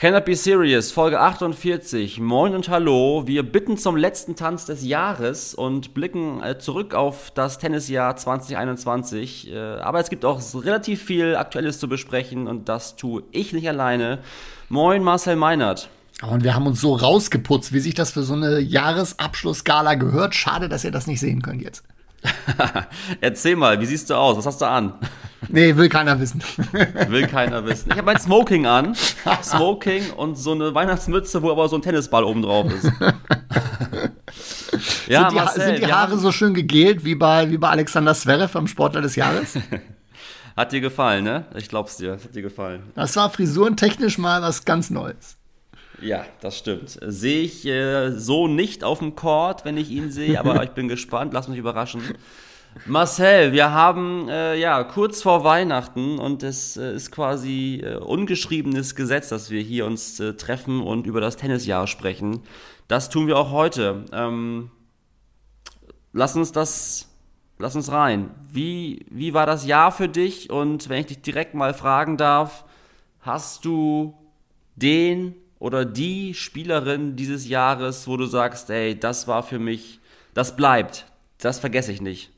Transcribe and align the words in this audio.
Be 0.00 0.36
Serious, 0.36 0.92
Folge 0.92 1.18
48. 1.18 2.20
Moin 2.20 2.54
und 2.54 2.68
hallo. 2.68 3.24
Wir 3.26 3.42
bitten 3.42 3.76
zum 3.76 3.96
letzten 3.96 4.36
Tanz 4.36 4.64
des 4.64 4.84
Jahres 4.84 5.56
und 5.56 5.92
blicken 5.92 6.40
äh, 6.40 6.56
zurück 6.56 6.94
auf 6.94 7.32
das 7.32 7.58
Tennisjahr 7.58 8.14
2021. 8.14 9.50
Äh, 9.50 9.58
aber 9.58 9.98
es 9.98 10.08
gibt 10.08 10.24
auch 10.24 10.40
relativ 10.54 11.02
viel 11.02 11.34
Aktuelles 11.34 11.80
zu 11.80 11.88
besprechen 11.88 12.46
und 12.46 12.68
das 12.68 12.94
tue 12.94 13.24
ich 13.32 13.52
nicht 13.52 13.68
alleine. 13.68 14.20
Moin 14.68 15.02
Marcel 15.02 15.34
Meinert. 15.34 15.88
Und 16.22 16.44
wir 16.44 16.54
haben 16.54 16.68
uns 16.68 16.80
so 16.80 16.94
rausgeputzt, 16.94 17.72
wie 17.72 17.80
sich 17.80 17.94
das 17.94 18.12
für 18.12 18.22
so 18.22 18.34
eine 18.34 18.60
Jahresabschlussgala 18.60 19.96
gehört. 19.96 20.36
Schade, 20.36 20.68
dass 20.68 20.84
ihr 20.84 20.92
das 20.92 21.08
nicht 21.08 21.18
sehen 21.18 21.42
könnt 21.42 21.60
jetzt. 21.60 21.82
Erzähl 23.20 23.56
mal, 23.56 23.80
wie 23.80 23.86
siehst 23.86 24.10
du 24.10 24.14
aus? 24.14 24.36
Was 24.36 24.46
hast 24.46 24.60
du 24.60 24.66
an? 24.66 24.92
Nee, 25.48 25.76
will 25.76 25.88
keiner 25.88 26.18
wissen. 26.18 26.42
Will 27.08 27.26
keiner 27.26 27.64
wissen. 27.64 27.90
Ich 27.90 27.96
habe 27.96 28.06
mein 28.06 28.18
Smoking 28.18 28.66
an. 28.66 28.94
Smoking 29.42 30.10
und 30.10 30.36
so 30.36 30.52
eine 30.52 30.74
Weihnachtsmütze, 30.74 31.42
wo 31.42 31.50
aber 31.52 31.68
so 31.68 31.76
ein 31.76 31.82
Tennisball 31.82 32.24
oben 32.24 32.42
drauf 32.42 32.66
ist. 32.72 32.84
ja, 35.08 35.20
sind 35.20 35.30
die, 35.30 35.36
Marcel, 35.36 35.64
sind 35.64 35.78
die 35.78 35.92
Haare 35.92 36.18
so 36.18 36.32
schön 36.32 36.54
gegelt 36.54 37.04
wie 37.04 37.14
bei, 37.14 37.48
wie 37.50 37.58
bei 37.58 37.68
Alexander 37.68 38.14
Zverev 38.14 38.56
am 38.58 38.66
Sportler 38.66 39.00
des 39.00 39.14
Jahres? 39.16 39.54
Hat 40.56 40.72
dir 40.72 40.80
gefallen, 40.80 41.22
ne? 41.22 41.44
Ich 41.54 41.68
glaub's 41.68 41.98
dir. 41.98 42.14
Hat 42.14 42.34
dir 42.34 42.42
gefallen. 42.42 42.82
Das 42.96 43.14
war 43.14 43.30
frisurentechnisch 43.30 44.18
mal 44.18 44.42
was 44.42 44.64
ganz 44.64 44.90
Neues. 44.90 45.36
Ja, 46.00 46.24
das 46.40 46.58
stimmt. 46.58 46.98
Sehe 47.00 47.42
ich 47.42 47.64
äh, 47.64 48.10
so 48.10 48.48
nicht 48.48 48.82
auf 48.82 48.98
dem 48.98 49.14
Court, 49.14 49.64
wenn 49.64 49.76
ich 49.76 49.90
ihn 49.90 50.10
sehe, 50.10 50.38
aber 50.38 50.62
ich 50.64 50.70
bin 50.70 50.88
gespannt. 50.88 51.32
Lass 51.32 51.48
mich 51.48 51.58
überraschen. 51.58 52.02
Marcel, 52.86 53.52
wir 53.52 53.72
haben 53.72 54.28
äh, 54.28 54.56
ja 54.56 54.84
kurz 54.84 55.22
vor 55.22 55.44
Weihnachten 55.44 56.18
und 56.18 56.42
es 56.42 56.76
äh, 56.76 56.94
ist 56.94 57.10
quasi 57.10 57.82
äh, 57.84 57.96
ungeschriebenes 57.96 58.94
Gesetz, 58.94 59.28
dass 59.28 59.50
wir 59.50 59.60
hier 59.60 59.84
uns 59.84 60.20
äh, 60.20 60.34
treffen 60.34 60.80
und 60.80 61.06
über 61.06 61.20
das 61.20 61.36
Tennisjahr 61.36 61.86
sprechen. 61.86 62.40
Das 62.86 63.10
tun 63.10 63.26
wir 63.26 63.36
auch 63.36 63.50
heute. 63.50 64.04
Ähm, 64.12 64.70
lass 66.12 66.36
uns 66.36 66.52
das, 66.52 67.08
lass 67.58 67.76
uns 67.76 67.90
rein. 67.90 68.30
Wie, 68.50 69.04
wie 69.10 69.34
war 69.34 69.44
das 69.44 69.66
Jahr 69.66 69.92
für 69.92 70.08
dich? 70.08 70.50
Und 70.50 70.88
wenn 70.88 71.00
ich 71.00 71.06
dich 71.06 71.20
direkt 71.20 71.54
mal 71.54 71.74
fragen 71.74 72.16
darf, 72.16 72.64
hast 73.20 73.64
du 73.64 74.14
den 74.76 75.34
oder 75.58 75.84
die 75.84 76.34
Spielerin 76.34 77.16
dieses 77.16 77.48
Jahres, 77.48 78.06
wo 78.06 78.16
du 78.16 78.26
sagst, 78.26 78.70
ey, 78.70 78.98
das 78.98 79.26
war 79.26 79.42
für 79.42 79.58
mich, 79.58 80.00
das 80.32 80.56
bleibt, 80.56 81.06
das 81.38 81.58
vergesse 81.58 81.92
ich 81.92 82.00
nicht? 82.00 82.30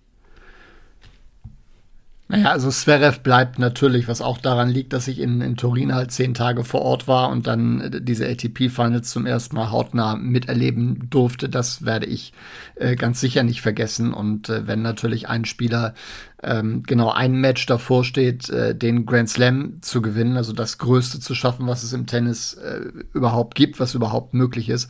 Naja, 2.31 2.53
also 2.53 2.71
Zverev 2.71 3.23
bleibt 3.25 3.59
natürlich, 3.59 4.07
was 4.07 4.23
auch 4.23 4.39
daran 4.39 4.71
liegt, 4.71 4.93
dass 4.93 5.09
ich 5.09 5.19
in, 5.19 5.41
in 5.41 5.57
Turin 5.57 5.93
halt 5.93 6.13
zehn 6.13 6.33
Tage 6.33 6.63
vor 6.63 6.83
Ort 6.83 7.09
war 7.09 7.29
und 7.29 7.49
dann 7.49 7.81
äh, 7.81 8.01
diese 8.01 8.25
ATP-Finals 8.29 9.11
zum 9.11 9.27
ersten 9.27 9.57
Mal 9.57 9.73
hautnah 9.73 10.15
miterleben 10.15 11.09
durfte. 11.11 11.49
Das 11.49 11.85
werde 11.85 12.07
ich 12.07 12.33
äh, 12.77 12.95
ganz 12.95 13.19
sicher 13.19 13.43
nicht 13.43 13.63
vergessen. 13.63 14.15
Und 14.15 14.49
äh, 14.49 14.69
wenn 14.69 14.81
natürlich 14.81 15.29
ein 15.29 15.45
Spieler 15.45 15.95
ähm, 16.41 16.85
genau 16.85 17.11
ein 17.11 17.33
Match 17.33 17.67
davor 17.67 18.05
steht, 18.05 18.49
äh, 18.49 18.77
den 18.77 19.07
Grand 19.07 19.29
Slam 19.29 19.79
zu 19.81 20.01
gewinnen, 20.01 20.37
also 20.37 20.53
das 20.53 20.79
Größte 20.79 21.19
zu 21.19 21.35
schaffen, 21.35 21.67
was 21.67 21.83
es 21.83 21.93
im 21.93 22.07
Tennis 22.07 22.55
äh, 22.55 22.93
überhaupt 23.13 23.57
gibt, 23.57 23.81
was 23.81 23.97
überhaupt 23.97 24.35
möglich 24.35 24.69
ist, 24.69 24.89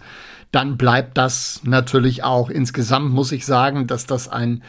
dann 0.52 0.76
bleibt 0.76 1.16
das 1.16 1.62
natürlich 1.64 2.22
auch. 2.22 2.50
Insgesamt 2.50 3.10
muss 3.14 3.32
ich 3.32 3.46
sagen, 3.46 3.86
dass 3.86 4.04
das 4.04 4.28
ein 4.28 4.62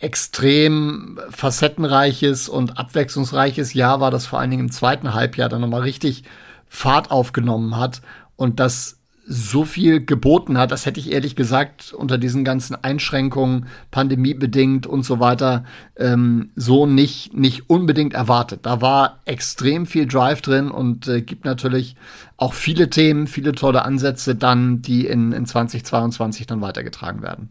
extrem 0.00 1.20
facettenreiches 1.30 2.48
und 2.48 2.78
abwechslungsreiches 2.78 3.74
Jahr 3.74 4.00
war, 4.00 4.10
das 4.10 4.26
vor 4.26 4.40
allen 4.40 4.50
Dingen 4.50 4.64
im 4.64 4.72
zweiten 4.72 5.14
Halbjahr 5.14 5.48
dann 5.48 5.60
nochmal 5.60 5.82
richtig 5.82 6.24
Fahrt 6.66 7.10
aufgenommen 7.10 7.76
hat 7.76 8.00
und 8.36 8.60
das 8.60 8.96
so 9.32 9.64
viel 9.64 10.04
geboten 10.04 10.58
hat, 10.58 10.72
das 10.72 10.86
hätte 10.86 10.98
ich 10.98 11.12
ehrlich 11.12 11.36
gesagt 11.36 11.92
unter 11.92 12.18
diesen 12.18 12.44
ganzen 12.44 12.74
Einschränkungen, 12.74 13.66
pandemiebedingt 13.92 14.88
und 14.88 15.04
so 15.04 15.20
weiter, 15.20 15.64
ähm, 15.96 16.50
so 16.56 16.86
nicht, 16.86 17.32
nicht 17.32 17.70
unbedingt 17.70 18.14
erwartet. 18.14 18.60
Da 18.64 18.80
war 18.80 19.20
extrem 19.26 19.86
viel 19.86 20.06
Drive 20.06 20.42
drin 20.42 20.70
und 20.70 21.06
äh, 21.06 21.22
gibt 21.22 21.44
natürlich 21.44 21.94
auch 22.38 22.54
viele 22.54 22.90
Themen, 22.90 23.28
viele 23.28 23.52
tolle 23.52 23.84
Ansätze 23.84 24.34
dann, 24.34 24.82
die 24.82 25.06
in, 25.06 25.30
in 25.30 25.46
2022 25.46 26.48
dann 26.48 26.60
weitergetragen 26.60 27.22
werden. 27.22 27.50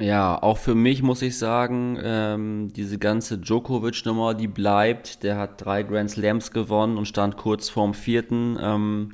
Ja, 0.00 0.42
auch 0.42 0.58
für 0.58 0.74
mich 0.74 1.02
muss 1.02 1.22
ich 1.22 1.38
sagen, 1.38 1.98
ähm, 2.02 2.72
diese 2.72 2.98
ganze 2.98 3.38
Djokovic-Nummer, 3.38 4.34
die 4.34 4.48
bleibt. 4.48 5.22
Der 5.22 5.36
hat 5.36 5.64
drei 5.64 5.84
Grand 5.84 6.10
Slams 6.10 6.50
gewonnen 6.50 6.98
und 6.98 7.06
stand 7.06 7.36
kurz 7.36 7.68
vorm 7.68 7.94
vierten. 7.94 8.58
Ähm, 8.60 9.12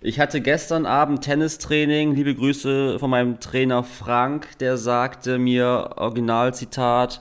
ich 0.00 0.18
hatte 0.18 0.40
gestern 0.40 0.84
Abend 0.84 1.22
Tennistraining. 1.22 2.14
Liebe 2.14 2.34
Grüße 2.34 2.98
von 2.98 3.08
meinem 3.08 3.38
Trainer 3.38 3.84
Frank, 3.84 4.58
der 4.58 4.76
sagte 4.78 5.38
mir, 5.38 5.92
Originalzitat, 5.96 7.20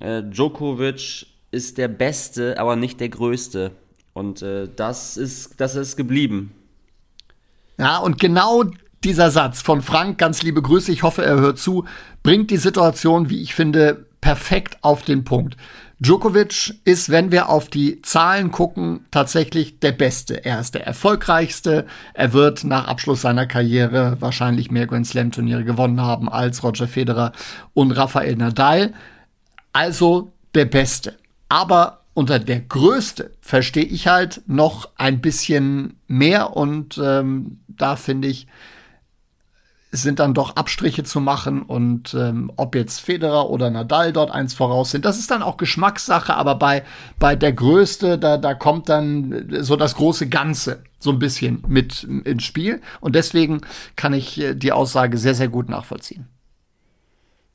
äh, 0.00 0.22
Djokovic 0.22 1.26
ist 1.50 1.76
der 1.76 1.88
Beste, 1.88 2.58
aber 2.58 2.76
nicht 2.76 3.00
der 3.00 3.08
Größte. 3.08 3.72
Und 4.14 4.42
äh, 4.42 4.68
das, 4.74 5.16
ist, 5.16 5.60
das 5.60 5.74
ist 5.74 5.96
geblieben. 5.96 6.54
Ja, 7.78 7.98
und 7.98 8.18
genau 8.20 8.64
dieser 9.04 9.30
Satz 9.30 9.62
von 9.62 9.82
Frank, 9.82 10.18
ganz 10.18 10.42
liebe 10.42 10.62
Grüße, 10.62 10.90
ich 10.92 11.02
hoffe, 11.02 11.24
er 11.24 11.38
hört 11.38 11.58
zu, 11.58 11.84
bringt 12.22 12.50
die 12.50 12.56
Situation, 12.56 13.30
wie 13.30 13.42
ich 13.42 13.54
finde, 13.54 14.06
perfekt 14.20 14.78
auf 14.82 15.02
den 15.02 15.24
Punkt. 15.24 15.56
Djokovic 16.00 16.74
ist, 16.84 17.10
wenn 17.10 17.32
wir 17.32 17.48
auf 17.48 17.68
die 17.68 18.02
Zahlen 18.02 18.52
gucken, 18.52 19.06
tatsächlich 19.10 19.80
der 19.80 19.90
Beste. 19.90 20.44
Er 20.44 20.60
ist 20.60 20.74
der 20.74 20.86
erfolgreichste. 20.86 21.86
Er 22.14 22.32
wird 22.32 22.62
nach 22.62 22.86
Abschluss 22.86 23.22
seiner 23.22 23.46
Karriere 23.46 24.16
wahrscheinlich 24.20 24.70
mehr 24.70 24.86
Grand 24.86 25.08
Slam 25.08 25.32
Turniere 25.32 25.64
gewonnen 25.64 26.00
haben 26.00 26.28
als 26.28 26.62
Roger 26.62 26.86
Federer 26.86 27.32
und 27.74 27.90
Rafael 27.90 28.36
Nadal. 28.36 28.94
Also 29.72 30.32
der 30.54 30.66
Beste. 30.66 31.16
Aber 31.48 32.04
unter 32.14 32.38
der 32.38 32.60
Größte 32.60 33.32
verstehe 33.40 33.84
ich 33.84 34.06
halt 34.06 34.42
noch 34.46 34.90
ein 34.96 35.20
bisschen 35.20 35.96
mehr 36.06 36.56
und 36.56 37.00
ähm, 37.02 37.58
da 37.66 37.96
finde 37.96 38.28
ich, 38.28 38.46
sind 40.02 40.18
dann 40.18 40.34
doch 40.34 40.56
Abstriche 40.56 41.04
zu 41.04 41.20
machen 41.20 41.62
und 41.62 42.14
ähm, 42.14 42.50
ob 42.56 42.74
jetzt 42.74 43.00
Federer 43.00 43.50
oder 43.50 43.70
Nadal 43.70 44.12
dort 44.12 44.30
eins 44.30 44.54
voraus 44.54 44.90
sind, 44.90 45.04
das 45.04 45.18
ist 45.18 45.30
dann 45.30 45.42
auch 45.42 45.56
Geschmackssache, 45.56 46.34
aber 46.34 46.54
bei, 46.54 46.84
bei 47.18 47.36
der 47.36 47.52
Größte, 47.52 48.18
da, 48.18 48.36
da 48.36 48.54
kommt 48.54 48.88
dann 48.88 49.48
so 49.60 49.76
das 49.76 49.94
große 49.94 50.28
Ganze 50.28 50.82
so 50.98 51.10
ein 51.10 51.18
bisschen 51.18 51.62
mit 51.68 52.02
ins 52.02 52.42
Spiel 52.42 52.80
und 53.00 53.14
deswegen 53.14 53.60
kann 53.96 54.12
ich 54.12 54.40
äh, 54.40 54.54
die 54.54 54.72
Aussage 54.72 55.18
sehr, 55.18 55.34
sehr 55.34 55.48
gut 55.48 55.68
nachvollziehen. 55.68 56.26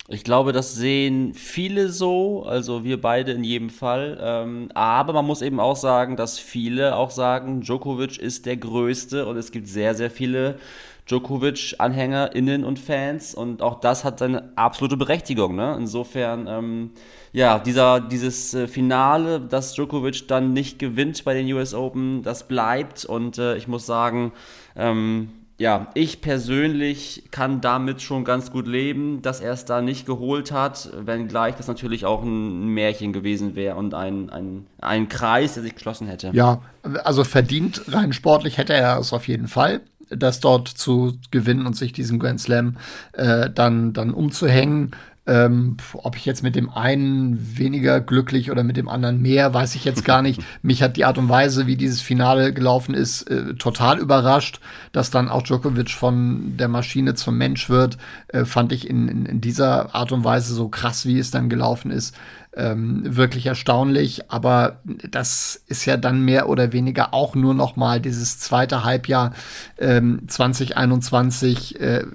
Ich 0.09 0.25
glaube, 0.25 0.51
das 0.51 0.75
sehen 0.75 1.33
viele 1.33 1.87
so, 1.89 2.43
also 2.43 2.83
wir 2.83 2.99
beide 2.99 3.31
in 3.31 3.45
jedem 3.45 3.69
Fall. 3.69 4.19
Ähm, 4.21 4.69
aber 4.73 5.13
man 5.13 5.25
muss 5.25 5.41
eben 5.41 5.61
auch 5.61 5.77
sagen, 5.77 6.17
dass 6.17 6.37
viele 6.37 6.97
auch 6.97 7.09
sagen, 7.09 7.61
Djokovic 7.61 8.17
ist 8.17 8.45
der 8.45 8.57
Größte 8.57 9.25
und 9.25 9.37
es 9.37 9.51
gibt 9.51 9.67
sehr, 9.69 9.95
sehr 9.95 10.11
viele 10.11 10.59
Djokovic-AnhängerInnen 11.07 12.65
und 12.65 12.79
Fans 12.79 13.33
und 13.33 13.61
auch 13.61 13.79
das 13.79 14.03
hat 14.03 14.19
seine 14.19 14.51
absolute 14.57 14.97
Berechtigung. 14.97 15.55
Ne? 15.55 15.75
Insofern, 15.77 16.47
ähm, 16.47 16.91
ja, 17.31 17.59
dieser, 17.59 18.01
dieses 18.01 18.53
äh, 18.53 18.67
Finale, 18.67 19.39
dass 19.39 19.73
Djokovic 19.73 20.27
dann 20.27 20.51
nicht 20.51 20.79
gewinnt 20.79 21.23
bei 21.23 21.33
den 21.33 21.51
US 21.53 21.73
Open, 21.73 22.23
das 22.23 22.47
bleibt 22.47 23.05
und 23.05 23.37
äh, 23.37 23.55
ich 23.55 23.69
muss 23.69 23.85
sagen, 23.85 24.33
ähm, 24.75 25.29
ja, 25.63 25.87
ich 25.93 26.19
persönlich 26.19 27.23
kann 27.31 27.61
damit 27.61 28.01
schon 28.01 28.25
ganz 28.25 28.51
gut 28.51 28.67
leben, 28.67 29.21
dass 29.21 29.39
er 29.39 29.53
es 29.53 29.63
da 29.63 29.81
nicht 29.81 30.05
geholt 30.05 30.51
hat, 30.51 30.89
wenngleich 31.05 31.55
das 31.55 31.69
natürlich 31.69 32.03
auch 32.05 32.21
ein 32.21 32.67
Märchen 32.67 33.13
gewesen 33.13 33.55
wäre 33.55 33.77
und 33.77 33.93
ein, 33.93 34.29
ein, 34.29 34.65
ein 34.81 35.07
Kreis, 35.07 35.53
der 35.53 35.63
sich 35.63 35.75
geschlossen 35.75 36.07
hätte. 36.07 36.31
Ja, 36.33 36.61
also 37.05 37.23
verdient 37.23 37.81
rein 37.87 38.11
sportlich 38.11 38.57
hätte 38.57 38.73
er 38.73 38.99
es 38.99 39.13
auf 39.13 39.29
jeden 39.29 39.47
Fall 39.47 39.79
das 40.09 40.41
dort 40.41 40.67
zu 40.67 41.13
gewinnen 41.31 41.65
und 41.65 41.77
sich 41.77 41.93
diesen 41.93 42.19
Grand 42.19 42.41
Slam 42.41 42.75
äh, 43.13 43.49
dann, 43.49 43.93
dann 43.93 44.13
umzuhängen. 44.13 44.91
Ähm, 45.25 45.77
ob 45.93 46.17
ich 46.17 46.25
jetzt 46.25 46.43
mit 46.43 46.55
dem 46.55 46.69
einen 46.69 47.57
weniger 47.57 48.01
glücklich 48.01 48.51
oder 48.51 48.63
mit 48.63 48.75
dem 48.75 48.89
anderen 48.89 49.21
mehr, 49.21 49.53
weiß 49.53 49.75
ich 49.75 49.85
jetzt 49.85 50.03
gar 50.03 50.21
nicht. 50.21 50.41
Mich 50.61 50.83
hat 50.83 50.97
die 50.97 51.05
Art 51.05 51.17
und 51.17 51.29
Weise, 51.29 51.65
wie 51.65 51.77
dieses 51.77 52.01
Finale 52.01 52.53
gelaufen 52.53 52.93
ist, 52.93 53.23
äh, 53.29 53.53
total 53.55 53.99
überrascht. 53.99 54.59
Dass 54.91 55.11
dann 55.11 55.29
auch 55.29 55.43
Djokovic 55.43 55.91
von 55.91 56.57
der 56.57 56.67
Maschine 56.67 57.15
zum 57.15 57.37
Mensch 57.37 57.69
wird, 57.69 57.97
äh, 58.27 58.43
fand 58.43 58.73
ich 58.73 58.89
in, 58.89 59.07
in, 59.07 59.25
in, 59.25 59.39
dieser 59.39 59.95
Art 59.95 60.11
und 60.11 60.25
Weise 60.25 60.53
so 60.53 60.67
krass, 60.67 61.05
wie 61.05 61.19
es 61.19 61.31
dann 61.31 61.49
gelaufen 61.49 61.89
ist, 61.89 62.15
ähm, 62.55 63.01
wirklich 63.03 63.45
erstaunlich. 63.45 64.31
Aber 64.31 64.79
das 65.09 65.63
ist 65.67 65.85
ja 65.85 65.97
dann 65.97 66.21
mehr 66.21 66.49
oder 66.49 66.73
weniger 66.73 67.13
auch 67.13 67.35
nur 67.35 67.53
noch 67.53 67.75
mal 67.75 67.99
dieses 67.99 68.39
zweite 68.39 68.83
Halbjahr 68.83 69.33
ähm, 69.77 70.21
2021 70.27 71.79
äh, 71.79 72.05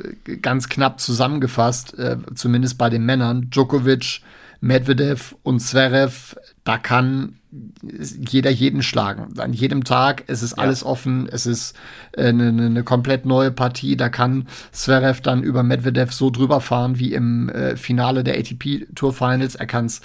ganz 0.41 0.69
knapp 0.69 1.01
zusammengefasst, 1.01 1.99
äh, 1.99 2.17
zumindest 2.35 2.79
bei 2.79 2.91
den 2.91 3.05
Männern. 3.05 3.51
Djokovic, 3.51 4.21
Medvedev 4.61 5.37
und 5.43 5.61
Zverev, 5.61 6.37
da 6.65 6.79
kann 6.79 7.39
jeder 7.51 8.51
jeden 8.51 8.83
schlagen. 8.83 9.39
An 9.39 9.53
jedem 9.53 9.85
Tag, 9.85 10.25
es 10.27 10.43
ist 10.43 10.59
ja. 10.59 10.63
alles 10.65 10.85
offen, 10.85 11.29
es 11.31 11.47
ist 11.47 11.75
eine, 12.17 12.47
äh, 12.47 12.49
eine, 12.49 12.85
komplett 12.85 13.25
neue 13.25 13.51
Partie. 13.51 13.97
Da 13.97 14.09
kann 14.09 14.49
Zverev 14.73 15.23
dann 15.23 15.43
über 15.43 15.63
Medvedev 15.63 16.13
so 16.13 16.31
drüber 16.31 16.61
fahren 16.61 16.99
wie 16.99 17.15
im 17.15 17.49
äh, 17.49 17.77
Finale 17.77 18.23
der 18.25 18.39
ATP 18.39 18.87
Tour 18.95 19.13
Finals. 19.13 19.55
Er 19.55 19.67
kann 19.67 19.87
es 19.87 20.03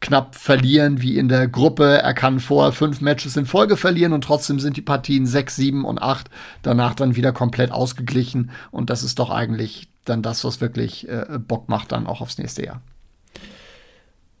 knapp 0.00 0.36
verlieren 0.36 1.02
wie 1.02 1.18
in 1.18 1.28
der 1.28 1.48
Gruppe. 1.48 1.98
Er 1.98 2.14
kann 2.14 2.38
vorher 2.38 2.72
fünf 2.72 3.00
Matches 3.00 3.36
in 3.36 3.46
Folge 3.46 3.76
verlieren 3.76 4.12
und 4.12 4.22
trotzdem 4.22 4.60
sind 4.60 4.76
die 4.76 4.82
Partien 4.82 5.26
sechs, 5.26 5.56
sieben 5.56 5.84
und 5.84 6.00
acht 6.00 6.30
danach 6.62 6.94
dann 6.94 7.16
wieder 7.16 7.32
komplett 7.32 7.72
ausgeglichen. 7.72 8.50
Und 8.70 8.90
das 8.90 9.02
ist 9.02 9.18
doch 9.18 9.30
eigentlich 9.30 9.88
dann 10.04 10.22
das, 10.22 10.44
was 10.44 10.60
wirklich 10.60 11.08
äh, 11.08 11.38
Bock 11.38 11.68
macht 11.68 11.90
dann 11.90 12.06
auch 12.06 12.20
aufs 12.20 12.38
nächste 12.38 12.64
Jahr. 12.64 12.82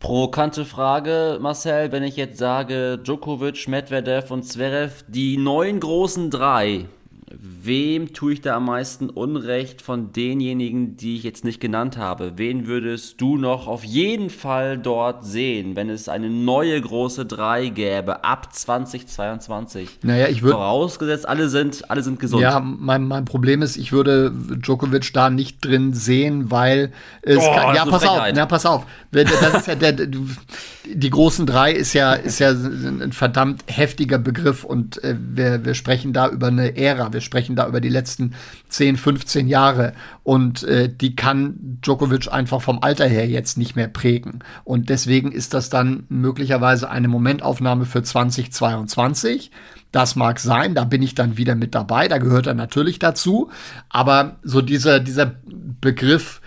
Provokante 0.04 0.66
Frage, 0.66 1.38
Marcel, 1.40 1.90
wenn 1.90 2.02
ich 2.02 2.18
jetzt 2.18 2.36
sage, 2.36 2.98
Djokovic, 3.02 3.66
Medvedev 3.68 4.30
und 4.30 4.42
Zverev, 4.42 5.02
die 5.08 5.38
neun 5.38 5.80
großen 5.80 6.28
drei, 6.28 6.84
wem 7.30 8.12
tue 8.12 8.34
ich 8.34 8.40
da 8.42 8.56
am 8.56 8.66
meisten 8.66 9.08
Unrecht 9.08 9.80
von 9.80 10.12
denjenigen, 10.12 10.96
die 10.96 11.16
ich 11.16 11.22
jetzt 11.22 11.44
nicht 11.44 11.60
genannt 11.60 11.96
habe? 11.96 12.32
Wen 12.36 12.66
würdest 12.66 13.20
du 13.20 13.36
noch 13.36 13.66
auf 13.66 13.82
jeden 13.84 14.30
Fall 14.30 14.78
dort 14.78 15.24
sehen, 15.24 15.74
wenn 15.74 15.88
es 15.88 16.08
eine 16.08 16.28
neue 16.28 16.80
große 16.80 17.24
3 17.24 17.68
gäbe 17.68 18.24
ab 18.24 18.52
2022? 18.52 20.00
Naja, 20.02 20.28
ich 20.28 20.42
würde. 20.42 20.56
Vorausgesetzt, 20.56 21.26
alle 21.26 21.48
sind, 21.48 21.90
alle 21.90 22.02
sind 22.02 22.20
gesund. 22.20 22.42
Ja, 22.42 22.60
mein, 22.60 23.06
mein 23.06 23.24
Problem 23.24 23.62
ist, 23.62 23.76
ich 23.76 23.92
würde 23.92 24.30
Djokovic 24.30 25.12
da 25.12 25.30
nicht 25.30 25.64
drin 25.64 25.94
sehen, 25.94 26.50
weil 26.50 26.92
es. 27.22 27.38
Oh, 27.38 27.54
kann, 27.54 27.74
ja, 27.74 27.86
pass 27.86 28.04
auf, 28.04 28.26
ja, 28.34 28.46
pass 28.46 28.66
auf. 28.66 28.86
Das 29.10 29.54
ist 29.54 29.66
ja 29.66 29.74
der, 29.74 29.92
die 29.92 31.10
großen 31.10 31.46
drei 31.46 31.72
ist 31.72 31.92
ja, 31.92 32.14
ist 32.14 32.38
ja 32.38 32.50
ein 32.50 33.12
verdammt 33.12 33.64
heftiger 33.66 34.18
Begriff 34.18 34.64
und 34.64 35.02
äh, 35.02 35.16
wir, 35.18 35.64
wir 35.64 35.74
sprechen 35.74 36.12
da 36.12 36.28
über 36.28 36.48
eine 36.48 36.76
Ära. 36.76 37.12
Wir 37.12 37.20
sprechen 37.24 37.56
da 37.56 37.66
über 37.66 37.80
die 37.80 37.88
letzten 37.88 38.34
10, 38.68 38.96
15 38.96 39.48
Jahre. 39.48 39.94
Und 40.22 40.62
äh, 40.64 40.88
die 40.88 41.16
kann 41.16 41.78
Djokovic 41.82 42.32
einfach 42.32 42.62
vom 42.62 42.82
Alter 42.82 43.06
her 43.06 43.26
jetzt 43.26 43.58
nicht 43.58 43.76
mehr 43.76 43.88
prägen. 43.88 44.40
Und 44.64 44.88
deswegen 44.88 45.32
ist 45.32 45.54
das 45.54 45.70
dann 45.70 46.04
möglicherweise 46.08 46.90
eine 46.90 47.08
Momentaufnahme 47.08 47.84
für 47.84 48.02
2022. 48.02 49.50
Das 49.90 50.16
mag 50.16 50.40
sein, 50.40 50.74
da 50.74 50.84
bin 50.84 51.02
ich 51.02 51.14
dann 51.14 51.36
wieder 51.36 51.54
mit 51.54 51.74
dabei, 51.74 52.08
da 52.08 52.18
gehört 52.18 52.46
er 52.46 52.54
natürlich 52.54 52.98
dazu. 52.98 53.50
Aber 53.88 54.36
so 54.42 54.60
dieser, 54.60 54.98
dieser 55.00 55.34
Begriff 55.80 56.40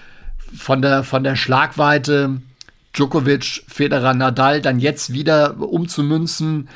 von 0.56 0.82
der, 0.82 1.04
von 1.04 1.24
der 1.24 1.36
Schlagweite 1.36 2.42
Djokovic, 2.98 3.64
Federer, 3.68 4.14
Nadal 4.16 4.62
dann 4.62 4.80
jetzt 4.80 5.14
wieder 5.14 5.60
umzumünzen, 5.60 6.68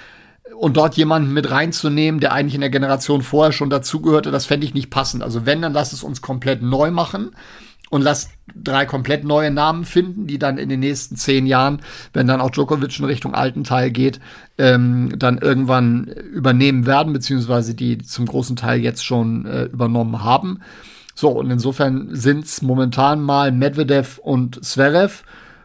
und 0.61 0.77
dort 0.77 0.95
jemanden 0.95 1.33
mit 1.33 1.49
reinzunehmen, 1.49 2.21
der 2.21 2.33
eigentlich 2.33 2.53
in 2.53 2.61
der 2.61 2.69
Generation 2.69 3.23
vorher 3.23 3.51
schon 3.51 3.71
dazugehörte, 3.71 4.29
das 4.29 4.45
fände 4.45 4.63
ich 4.63 4.75
nicht 4.75 4.91
passend. 4.91 5.23
Also 5.23 5.47
wenn, 5.47 5.63
dann 5.63 5.73
lass 5.73 5.91
es 5.91 6.03
uns 6.03 6.21
komplett 6.21 6.61
neu 6.61 6.91
machen 6.91 7.31
und 7.89 8.03
lass 8.03 8.29
drei 8.53 8.85
komplett 8.85 9.23
neue 9.23 9.49
Namen 9.49 9.85
finden, 9.85 10.27
die 10.27 10.37
dann 10.37 10.59
in 10.59 10.69
den 10.69 10.81
nächsten 10.81 11.15
zehn 11.15 11.47
Jahren, 11.47 11.81
wenn 12.13 12.27
dann 12.27 12.41
auch 12.41 12.51
Djokovic 12.51 12.99
in 12.99 13.05
Richtung 13.05 13.33
alten 13.33 13.63
Teil 13.63 13.89
geht, 13.89 14.19
ähm, 14.59 15.17
dann 15.17 15.39
irgendwann 15.39 16.03
übernehmen 16.05 16.85
werden, 16.85 17.11
beziehungsweise 17.11 17.73
die 17.73 17.97
zum 17.97 18.27
großen 18.27 18.55
Teil 18.55 18.81
jetzt 18.81 19.03
schon 19.03 19.47
äh, 19.47 19.63
übernommen 19.63 20.23
haben. 20.23 20.59
So, 21.15 21.29
und 21.29 21.49
insofern 21.49 22.09
sind 22.11 22.45
es 22.45 22.61
momentan 22.61 23.19
mal 23.19 23.51
Medvedev 23.51 24.19
und 24.19 24.63
Zverev. 24.63 25.23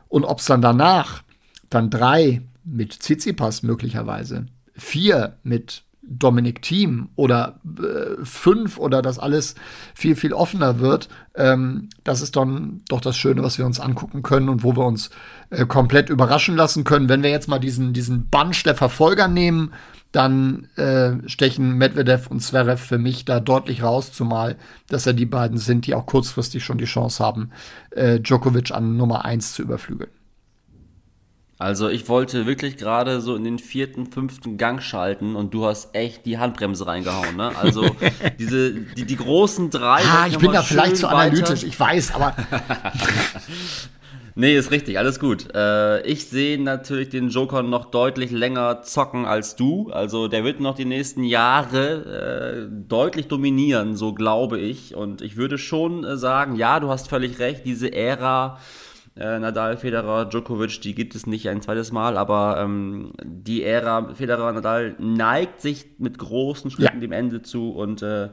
Und 0.08 0.24
ob 0.24 0.38
es 0.38 0.46
dann 0.46 0.62
danach 0.62 1.22
dann 1.68 1.90
drei 1.90 2.40
mit 2.64 2.98
Tsitsipas 2.98 3.62
möglicherweise 3.62 4.46
vier 4.76 5.36
mit 5.42 5.82
Dominic 6.08 6.62
Team 6.62 7.08
oder 7.16 7.58
äh, 7.78 8.24
fünf 8.24 8.78
oder 8.78 9.02
das 9.02 9.18
alles 9.18 9.56
viel, 9.94 10.14
viel 10.14 10.32
offener 10.32 10.78
wird, 10.78 11.08
ähm, 11.34 11.88
das 12.04 12.20
ist 12.20 12.36
dann 12.36 12.82
doch 12.88 13.00
das 13.00 13.16
Schöne, 13.16 13.42
was 13.42 13.58
wir 13.58 13.66
uns 13.66 13.80
angucken 13.80 14.22
können 14.22 14.48
und 14.48 14.62
wo 14.62 14.76
wir 14.76 14.84
uns 14.84 15.10
äh, 15.50 15.66
komplett 15.66 16.08
überraschen 16.08 16.56
lassen 16.56 16.84
können. 16.84 17.08
Wenn 17.08 17.22
wir 17.22 17.30
jetzt 17.30 17.48
mal 17.48 17.58
diesen, 17.58 17.92
diesen 17.92 18.26
Bunch 18.28 18.62
der 18.64 18.76
Verfolger 18.76 19.26
nehmen, 19.26 19.72
dann 20.12 20.68
äh, 20.76 21.28
stechen 21.28 21.72
Medvedev 21.72 22.28
und 22.30 22.40
Zverev 22.40 22.80
für 22.80 22.98
mich 22.98 23.24
da 23.24 23.40
deutlich 23.40 23.82
raus, 23.82 24.12
zumal 24.12 24.56
dass 24.88 25.06
er 25.06 25.12
die 25.12 25.26
beiden 25.26 25.58
sind, 25.58 25.86
die 25.86 25.94
auch 25.94 26.06
kurzfristig 26.06 26.64
schon 26.64 26.78
die 26.78 26.84
Chance 26.84 27.22
haben, 27.22 27.50
äh, 27.90 28.20
Djokovic 28.20 28.70
an 28.70 28.96
Nummer 28.96 29.24
eins 29.24 29.52
zu 29.52 29.62
überflügeln. 29.62 30.10
Also 31.58 31.88
ich 31.88 32.06
wollte 32.10 32.44
wirklich 32.44 32.76
gerade 32.76 33.22
so 33.22 33.34
in 33.34 33.42
den 33.42 33.58
vierten, 33.58 34.12
fünften 34.12 34.58
Gang 34.58 34.82
schalten 34.82 35.36
und 35.36 35.54
du 35.54 35.64
hast 35.64 35.94
echt 35.94 36.26
die 36.26 36.36
Handbremse 36.36 36.86
reingehauen. 36.86 37.36
Ne? 37.36 37.50
Also 37.56 37.86
diese 38.38 38.72
die, 38.72 39.06
die 39.06 39.16
großen 39.16 39.70
drei. 39.70 40.02
Ah, 40.02 40.26
ich 40.26 40.36
bin 40.36 40.52
da 40.52 40.62
vielleicht 40.62 40.98
zu 40.98 41.08
analytisch, 41.08 41.62
ich 41.62 41.80
weiß, 41.80 42.14
aber. 42.14 42.36
nee, 44.34 44.54
ist 44.54 44.70
richtig, 44.70 44.98
alles 44.98 45.18
gut. 45.18 45.48
Äh, 45.54 46.02
ich 46.02 46.26
sehe 46.26 46.62
natürlich 46.62 47.08
den 47.08 47.30
Joker 47.30 47.62
noch 47.62 47.86
deutlich 47.86 48.30
länger 48.32 48.82
zocken 48.82 49.24
als 49.24 49.56
du. 49.56 49.90
Also 49.90 50.28
der 50.28 50.44
wird 50.44 50.60
noch 50.60 50.74
die 50.74 50.84
nächsten 50.84 51.24
Jahre 51.24 52.68
äh, 52.68 52.86
deutlich 52.86 53.28
dominieren, 53.28 53.96
so 53.96 54.12
glaube 54.12 54.58
ich. 54.58 54.94
Und 54.94 55.22
ich 55.22 55.38
würde 55.38 55.56
schon 55.56 56.04
äh, 56.04 56.18
sagen, 56.18 56.56
ja, 56.56 56.80
du 56.80 56.90
hast 56.90 57.08
völlig 57.08 57.38
recht, 57.38 57.64
diese 57.64 57.94
Ära 57.94 58.58
äh, 59.16 59.38
Nadal, 59.38 59.76
Federer, 59.76 60.26
Djokovic, 60.26 60.80
die 60.82 60.94
gibt 60.94 61.14
es 61.14 61.26
nicht 61.26 61.48
ein 61.48 61.62
zweites 61.62 61.90
Mal, 61.90 62.16
aber 62.16 62.58
ähm, 62.60 63.12
die 63.24 63.62
Ära 63.62 64.14
Federer, 64.14 64.52
Nadal 64.52 64.94
neigt 64.98 65.60
sich 65.60 65.86
mit 65.98 66.18
großen 66.18 66.70
Schritten 66.70 66.96
ja. 66.96 67.00
dem 67.00 67.12
Ende 67.12 67.42
zu 67.42 67.70
und 67.70 68.02
äh, 68.02 68.28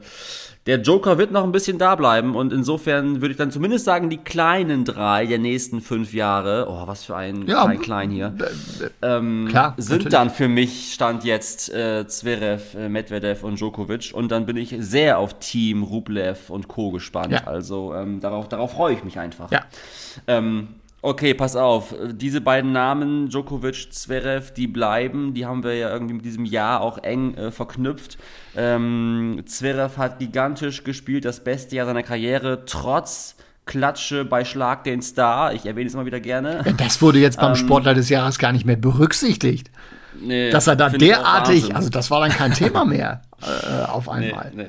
der 0.66 0.80
Joker 0.80 1.18
wird 1.18 1.30
noch 1.30 1.44
ein 1.44 1.52
bisschen 1.52 1.78
da 1.78 1.94
bleiben 1.94 2.34
und 2.34 2.52
insofern 2.52 3.20
würde 3.20 3.32
ich 3.32 3.36
dann 3.36 3.50
zumindest 3.50 3.84
sagen, 3.84 4.08
die 4.08 4.16
kleinen 4.16 4.84
drei 4.84 5.26
der 5.26 5.38
nächsten 5.38 5.80
fünf 5.80 6.14
Jahre, 6.14 6.66
oh, 6.68 6.86
was 6.86 7.04
für 7.04 7.16
ein 7.16 7.46
ja, 7.46 7.64
klein, 7.64 7.80
klein 7.80 8.10
hier, 8.10 8.34
ähm, 9.02 9.46
klar, 9.48 9.74
sind 9.76 9.96
natürlich. 9.96 10.12
dann 10.12 10.30
für 10.30 10.48
mich 10.48 10.94
Stand 10.94 11.24
jetzt 11.24 11.72
äh, 11.72 12.06
Zverev, 12.06 12.74
äh, 12.76 12.88
Medvedev 12.88 13.44
und 13.44 13.58
Djokovic 13.58 14.12
und 14.14 14.30
dann 14.30 14.46
bin 14.46 14.56
ich 14.56 14.74
sehr 14.78 15.18
auf 15.18 15.38
Team 15.38 15.82
Rublev 15.82 16.48
und 16.48 16.68
Co. 16.68 16.90
gespannt. 16.90 17.32
Ja. 17.32 17.44
Also 17.44 17.94
ähm, 17.94 18.20
darauf, 18.20 18.48
darauf 18.48 18.72
freue 18.72 18.94
ich 18.94 19.04
mich 19.04 19.18
einfach. 19.18 19.50
Ja. 19.50 19.64
Ähm, 20.26 20.68
Okay, 21.04 21.34
pass 21.34 21.54
auf. 21.54 21.94
Diese 22.12 22.40
beiden 22.40 22.72
Namen, 22.72 23.28
Djokovic, 23.28 23.92
Zverev, 23.92 24.54
die 24.54 24.66
bleiben. 24.66 25.34
Die 25.34 25.44
haben 25.44 25.62
wir 25.62 25.74
ja 25.74 25.90
irgendwie 25.90 26.14
mit 26.14 26.24
diesem 26.24 26.46
Jahr 26.46 26.80
auch 26.80 26.96
eng 26.96 27.34
äh, 27.34 27.50
verknüpft. 27.50 28.16
Ähm, 28.56 29.42
Zverev 29.44 29.98
hat 29.98 30.18
gigantisch 30.18 30.82
gespielt, 30.82 31.26
das 31.26 31.44
beste 31.44 31.76
Jahr 31.76 31.84
seiner 31.84 32.02
Karriere, 32.02 32.64
trotz 32.64 33.36
Klatsche 33.66 34.24
bei 34.24 34.46
Schlag 34.46 34.84
den 34.84 35.02
Star. 35.02 35.52
Ich 35.52 35.66
erwähne 35.66 35.88
es 35.88 35.92
immer 35.92 36.06
wieder 36.06 36.20
gerne. 36.20 36.64
Das 36.78 37.02
wurde 37.02 37.18
jetzt 37.18 37.38
beim 37.38 37.50
ähm, 37.50 37.56
Sportler 37.56 37.92
des 37.92 38.08
Jahres 38.08 38.38
gar 38.38 38.52
nicht 38.52 38.64
mehr 38.64 38.76
berücksichtigt. 38.76 39.70
Nee, 40.18 40.48
dass 40.48 40.68
er 40.68 40.76
da 40.76 40.88
derartig, 40.88 41.76
also 41.76 41.90
das 41.90 42.10
war 42.10 42.20
dann 42.20 42.30
kein 42.30 42.52
Thema 42.52 42.86
mehr 42.86 43.20
äh, 43.42 43.84
auf 43.90 44.08
einmal. 44.08 44.52
Nee, 44.54 44.62
nee 44.62 44.68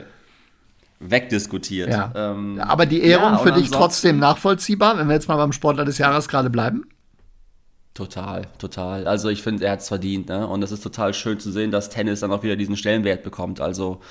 wegdiskutiert. 1.00 1.90
Ja. 1.90 2.12
Ähm, 2.16 2.60
Aber 2.60 2.86
die 2.86 3.02
Ehrung 3.02 3.34
ja, 3.34 3.38
für 3.38 3.52
dich 3.52 3.70
trotzdem 3.70 4.18
nachvollziehbar, 4.20 4.98
wenn 4.98 5.08
wir 5.08 5.14
jetzt 5.14 5.28
mal 5.28 5.38
beim 5.38 5.52
Sportler 5.52 5.86
des 5.86 5.98
Jahres 5.98 6.28
gerade 6.28 6.50
bleiben? 6.50 6.86
Total, 7.94 8.42
total. 8.58 9.08
Also 9.08 9.30
ich 9.30 9.42
finde, 9.42 9.66
er 9.66 9.72
hat 9.72 9.80
es 9.80 9.88
verdient. 9.88 10.28
Ne? 10.28 10.46
Und 10.46 10.62
es 10.64 10.72
ist 10.74 10.84
total 10.84 11.14
schön 11.14 11.40
zu 11.40 11.50
sehen, 11.50 11.72
dass 11.72 11.90
Tennis 11.90 12.20
dann 12.20 12.32
auch 12.32 12.44
wieder 12.44 12.58
diesen 12.58 12.76
Stellenwert 12.76 13.24
bekommt. 13.24 13.62
Also 13.62 14.02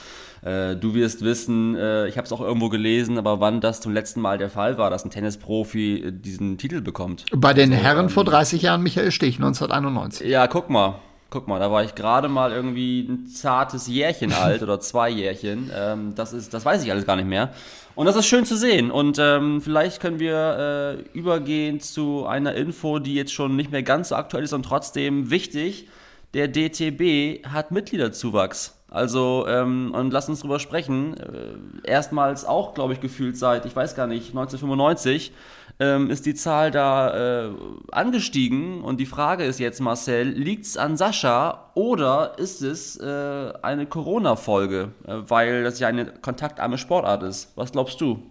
äh, 0.40 0.74
du 0.74 0.94
wirst 0.94 1.22
wissen, 1.22 1.76
äh, 1.76 2.08
ich 2.08 2.16
habe 2.16 2.24
es 2.24 2.32
auch 2.32 2.40
irgendwo 2.40 2.70
gelesen, 2.70 3.18
aber 3.18 3.40
wann 3.40 3.60
das 3.60 3.82
zum 3.82 3.92
letzten 3.92 4.22
Mal 4.22 4.38
der 4.38 4.48
Fall 4.48 4.78
war, 4.78 4.88
dass 4.88 5.04
ein 5.04 5.10
Tennisprofi 5.10 5.96
äh, 5.96 6.12
diesen 6.12 6.56
Titel 6.56 6.80
bekommt. 6.80 7.26
Bei 7.36 7.52
den 7.52 7.72
also, 7.72 7.84
Herren 7.84 8.06
ähm, 8.06 8.10
vor 8.10 8.24
30 8.24 8.62
Jahren 8.62 8.82
Michael 8.82 9.10
Stich, 9.10 9.36
1991. 9.36 10.28
Ja, 10.28 10.46
guck 10.46 10.70
mal. 10.70 11.00
Guck 11.30 11.48
mal, 11.48 11.58
da 11.58 11.70
war 11.70 11.82
ich 11.82 11.94
gerade 11.94 12.28
mal 12.28 12.52
irgendwie 12.52 13.00
ein 13.00 13.26
zartes 13.26 13.86
Jährchen 13.88 14.32
alt 14.40 14.62
oder 14.62 14.80
zwei 14.80 15.08
Jährchen. 15.10 15.70
Ähm, 15.74 16.14
das 16.14 16.32
ist, 16.32 16.54
das 16.54 16.64
weiß 16.64 16.84
ich 16.84 16.90
alles 16.90 17.06
gar 17.06 17.16
nicht 17.16 17.28
mehr. 17.28 17.52
Und 17.94 18.06
das 18.06 18.16
ist 18.16 18.26
schön 18.26 18.44
zu 18.44 18.56
sehen. 18.56 18.90
Und 18.90 19.18
ähm, 19.20 19.60
vielleicht 19.60 20.00
können 20.00 20.18
wir 20.18 20.98
äh, 21.14 21.18
übergehen 21.18 21.80
zu 21.80 22.26
einer 22.26 22.54
Info, 22.54 22.98
die 22.98 23.14
jetzt 23.14 23.32
schon 23.32 23.56
nicht 23.56 23.70
mehr 23.70 23.82
ganz 23.82 24.08
so 24.08 24.16
aktuell 24.16 24.44
ist 24.44 24.52
und 24.52 24.64
trotzdem 24.64 25.30
wichtig. 25.30 25.88
Der 26.34 26.48
DTB 26.48 27.46
hat 27.46 27.70
Mitgliederzuwachs. 27.70 28.76
Also, 28.90 29.44
ähm, 29.48 29.92
und 29.92 30.12
lass 30.12 30.28
uns 30.28 30.40
drüber 30.40 30.60
sprechen. 30.60 31.16
Äh, 31.16 31.88
erstmals 31.88 32.44
auch, 32.44 32.74
glaube 32.74 32.92
ich, 32.92 33.00
gefühlt 33.00 33.36
seit, 33.36 33.66
ich 33.66 33.74
weiß 33.74 33.96
gar 33.96 34.06
nicht, 34.06 34.28
1995 34.28 35.32
ähm, 35.80 36.10
ist 36.10 36.26
die 36.26 36.34
Zahl 36.34 36.70
da 36.70 37.46
äh, 37.46 37.50
angestiegen. 37.90 38.82
Und 38.82 38.98
die 38.98 39.06
Frage 39.06 39.44
ist 39.44 39.58
jetzt, 39.58 39.80
Marcel, 39.80 40.28
liegt 40.28 40.64
es 40.66 40.76
an 40.76 40.96
Sascha 40.96 41.70
oder 41.74 42.38
ist 42.38 42.62
es 42.62 42.96
äh, 42.96 43.52
eine 43.62 43.86
Corona-Folge, 43.86 44.90
äh, 45.06 45.14
weil 45.28 45.64
das 45.64 45.80
ja 45.80 45.88
eine 45.88 46.06
kontaktarme 46.06 46.78
Sportart 46.78 47.22
ist? 47.22 47.52
Was 47.56 47.72
glaubst 47.72 48.00
du? 48.00 48.22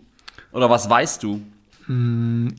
Oder 0.51 0.69
was 0.69 0.89
weißt 0.89 1.23
du? 1.23 1.41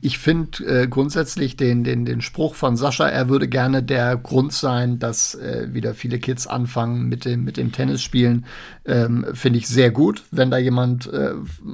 Ich 0.01 0.19
finde 0.19 0.65
äh, 0.83 0.87
grundsätzlich 0.87 1.57
den, 1.57 1.83
den, 1.83 2.05
den 2.05 2.21
Spruch 2.21 2.53
von 2.53 2.77
Sascha, 2.77 3.07
er 3.07 3.27
würde 3.27 3.47
gerne 3.47 3.81
der 3.81 4.17
Grund 4.17 4.53
sein, 4.53 4.99
dass 4.99 5.33
äh, 5.33 5.69
wieder 5.71 5.95
viele 5.95 6.19
Kids 6.19 6.45
anfangen 6.45 7.09
mit 7.09 7.25
dem, 7.25 7.43
mit 7.43 7.57
dem 7.57 7.71
Tennisspielen, 7.71 8.45
ähm, 8.85 9.25
finde 9.33 9.57
ich 9.57 9.67
sehr 9.67 9.89
gut. 9.89 10.23
Wenn 10.29 10.51
da 10.51 10.59
jemand 10.59 11.11
äh, 11.11 11.31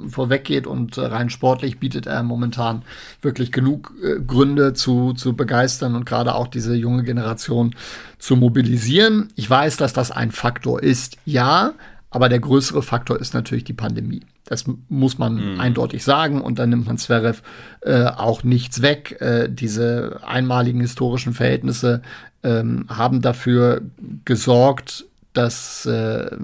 vorweggeht 0.08 0.66
und 0.66 0.96
äh, 0.96 1.02
rein 1.02 1.28
sportlich 1.28 1.78
bietet 1.78 2.06
er 2.06 2.22
momentan 2.22 2.82
wirklich 3.20 3.52
genug 3.52 3.92
äh, 4.02 4.18
Gründe 4.20 4.72
zu, 4.72 5.12
zu 5.12 5.36
begeistern 5.36 5.94
und 5.94 6.06
gerade 6.06 6.34
auch 6.34 6.46
diese 6.46 6.74
junge 6.74 7.02
Generation 7.02 7.74
zu 8.18 8.34
mobilisieren. 8.34 9.28
Ich 9.36 9.50
weiß, 9.50 9.76
dass 9.76 9.92
das 9.92 10.10
ein 10.10 10.30
Faktor 10.30 10.82
ist, 10.82 11.18
ja, 11.26 11.74
aber 12.08 12.30
der 12.30 12.40
größere 12.40 12.82
Faktor 12.82 13.20
ist 13.20 13.34
natürlich 13.34 13.64
die 13.64 13.74
Pandemie. 13.74 14.22
Das 14.44 14.64
muss 14.88 15.18
man 15.18 15.54
mhm. 15.54 15.60
eindeutig 15.60 16.04
sagen. 16.04 16.40
Und 16.40 16.58
dann 16.58 16.70
nimmt 16.70 16.86
man 16.86 16.98
Zverev 16.98 17.42
äh, 17.80 18.04
auch 18.04 18.42
nichts 18.42 18.82
weg. 18.82 19.20
Äh, 19.20 19.48
diese 19.48 20.20
einmaligen 20.26 20.80
historischen 20.80 21.32
Verhältnisse 21.32 22.02
ähm, 22.42 22.86
haben 22.88 23.22
dafür 23.22 23.82
gesorgt, 24.24 25.06
dass 25.32 25.86
äh, 25.86 26.36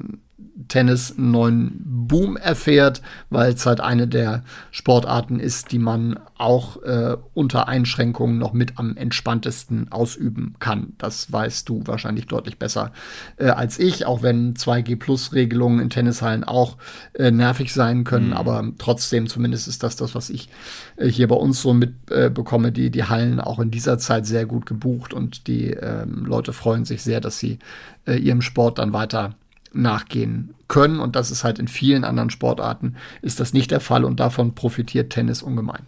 Tennis 0.67 1.15
einen 1.17 1.31
neuen 1.31 1.83
Boom 1.85 2.37
erfährt, 2.37 3.03
weil 3.31 3.53
es 3.53 3.67
halt 3.67 3.81
eine 3.81 4.09
der 4.09 4.43
Sportarten 4.71 5.39
ist, 5.39 5.73
die 5.73 5.79
man 5.79 6.19
auch 6.37 6.83
äh, 6.83 7.17
unter 7.35 7.69
Einschränkungen 7.69 8.39
noch 8.39 8.53
mit 8.53 8.79
am 8.79 8.97
entspanntesten 8.97 9.93
ausüben 9.93 10.55
kann. 10.59 10.95
Das 10.99 11.31
weißt 11.31 11.69
du 11.69 11.83
wahrscheinlich 11.87 12.27
deutlich 12.27 12.59
besser 12.59 12.93
äh, 13.37 13.49
als 13.49 13.79
ich, 13.79 14.07
auch 14.07 14.23
wenn 14.23 14.55
2G-Plus-Regelungen 14.55 15.81
in 15.81 15.91
Tennishallen 15.91 16.45
auch 16.45 16.77
äh, 17.15 17.31
nervig 17.31 17.73
sein 17.73 18.05
können, 18.05 18.29
mhm. 18.29 18.35
aber 18.35 18.65
trotzdem 18.79 19.27
zumindest 19.27 19.69
ist 19.69 19.83
das 19.83 19.97
das, 19.97 20.15
was 20.15 20.31
ich 20.31 20.49
äh, 20.97 21.09
hier 21.09 21.29
bei 21.29 21.37
uns 21.37 21.61
so 21.63 21.75
mitbekomme, 21.75 22.73
die, 22.73 22.91
die 22.91 23.05
Hallen 23.05 23.41
auch 23.41 23.59
in 23.59 23.71
dieser 23.71 23.99
Zeit 23.99 24.27
sehr 24.27 24.47
gut 24.47 24.67
gebucht 24.67 25.13
und 25.13 25.47
die 25.47 25.71
ähm, 25.71 26.25
Leute 26.25 26.53
freuen 26.53 26.85
sich 26.85 27.03
sehr, 27.03 27.21
dass 27.21 27.39
sie 27.39 27.59
äh, 28.07 28.17
ihrem 28.17 28.43
Sport 28.43 28.79
dann 28.79 28.93
weiter 28.93 29.35
nachgehen 29.73 30.55
können. 30.69 31.01
Und 31.01 31.17
das 31.17 31.31
ist 31.31 31.45
halt 31.45 31.59
in 31.59 31.69
vielen 31.69 32.05
anderen 32.05 32.31
Sportarten 32.31 32.97
ist 33.23 33.41
das 33.41 33.53
nicht 33.53 33.71
der 33.71 33.81
Fall 33.81 34.05
und 34.05 34.21
davon 34.21 34.55
profitiert 34.55 35.11
Tennis 35.11 35.43
ungemein. 35.43 35.87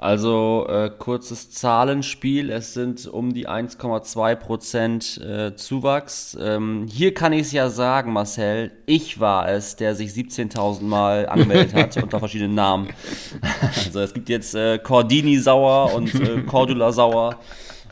Also 0.00 0.66
äh, 0.66 0.90
kurzes 0.98 1.50
Zahlenspiel, 1.50 2.48
es 2.48 2.72
sind 2.72 3.06
um 3.06 3.34
die 3.34 3.46
1,2 3.46 4.34
Prozent 4.34 5.18
äh, 5.18 5.54
Zuwachs. 5.54 6.38
Ähm, 6.40 6.86
hier 6.90 7.12
kann 7.12 7.34
ich 7.34 7.42
es 7.42 7.52
ja 7.52 7.68
sagen, 7.68 8.14
Marcel, 8.14 8.72
ich 8.86 9.20
war 9.20 9.50
es, 9.50 9.76
der 9.76 9.94
sich 9.94 10.12
17.000 10.12 10.84
Mal 10.84 11.28
angemeldet 11.28 11.74
hat 11.74 11.96
unter 12.02 12.18
verschiedenen 12.18 12.54
Namen. 12.54 12.88
Also 13.84 14.00
es 14.00 14.14
gibt 14.14 14.30
jetzt 14.30 14.54
äh, 14.54 14.78
Cordini 14.78 15.36
Sauer 15.36 15.92
und 15.94 16.14
äh, 16.14 16.40
Cordula 16.42 16.92
Sauer. 16.92 17.38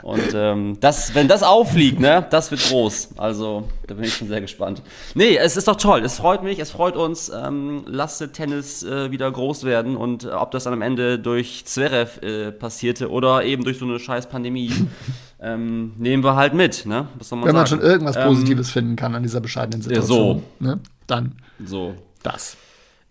Und 0.01 0.33
ähm, 0.33 0.77
das, 0.79 1.13
wenn 1.15 1.27
das 1.27 1.43
auffliegt, 1.43 1.99
ne, 1.99 2.25
das 2.29 2.51
wird 2.51 2.61
groß. 2.61 3.09
Also, 3.17 3.67
da 3.87 3.95
bin 3.95 4.05
ich 4.05 4.13
schon 4.13 4.27
sehr 4.27 4.41
gespannt. 4.41 4.81
Nee, 5.15 5.37
es 5.37 5.57
ist 5.57 5.67
doch 5.67 5.75
toll. 5.75 6.01
Es 6.03 6.17
freut 6.17 6.43
mich, 6.43 6.59
es 6.59 6.71
freut 6.71 6.95
uns. 6.95 7.29
Ähm, 7.29 7.83
lasst 7.85 8.23
Tennis 8.33 8.83
äh, 8.83 9.11
wieder 9.11 9.31
groß 9.31 9.63
werden. 9.63 9.97
Und 9.97 10.23
äh, 10.23 10.29
ob 10.29 10.51
das 10.51 10.63
dann 10.63 10.73
am 10.73 10.81
Ende 10.81 11.19
durch 11.19 11.65
Zverev 11.65 12.21
äh, 12.21 12.51
passierte 12.51 13.09
oder 13.09 13.43
eben 13.43 13.63
durch 13.63 13.77
so 13.79 13.85
eine 13.85 13.99
scheiß 13.99 14.27
Pandemie, 14.27 14.71
ähm, 15.41 15.93
nehmen 15.97 16.23
wir 16.23 16.35
halt 16.35 16.53
mit. 16.53 16.85
Ne? 16.85 17.07
Was 17.17 17.29
soll 17.29 17.39
man 17.39 17.47
Wenn 17.47 17.55
man 17.55 17.67
schon 17.67 17.81
irgendwas 17.81 18.15
ähm, 18.15 18.27
Positives 18.27 18.69
finden 18.71 18.95
kann 18.95 19.15
an 19.15 19.23
dieser 19.23 19.41
bescheidenen 19.41 19.81
Situation, 19.81 20.43
so. 20.59 20.65
ne? 20.65 20.79
dann 21.07 21.33
so. 21.63 21.95
das. 22.23 22.57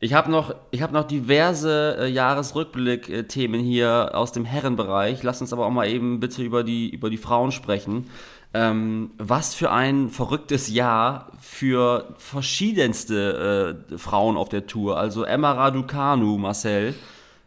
Ich 0.00 0.14
habe 0.14 0.30
noch, 0.30 0.54
hab 0.76 0.92
noch 0.92 1.04
diverse 1.04 1.96
äh, 1.98 2.08
Jahresrückblick-Themen 2.08 3.60
hier 3.60 4.10
aus 4.14 4.30
dem 4.30 4.44
Herrenbereich. 4.44 5.24
Lass 5.24 5.40
uns 5.40 5.52
aber 5.52 5.66
auch 5.66 5.72
mal 5.72 5.88
eben 5.88 6.20
bitte 6.20 6.42
über 6.42 6.62
die, 6.62 6.88
über 6.90 7.10
die 7.10 7.16
Frauen 7.16 7.50
sprechen. 7.50 8.08
Ähm, 8.54 9.10
was 9.18 9.54
für 9.54 9.72
ein 9.72 10.08
verrücktes 10.08 10.68
Jahr 10.68 11.32
für 11.40 12.14
verschiedenste 12.16 13.84
äh, 13.90 13.98
Frauen 13.98 14.36
auf 14.36 14.48
der 14.48 14.66
Tour. 14.68 14.98
Also 14.98 15.24
Emma 15.24 15.52
Raducanu, 15.52 16.38
Marcel, 16.38 16.94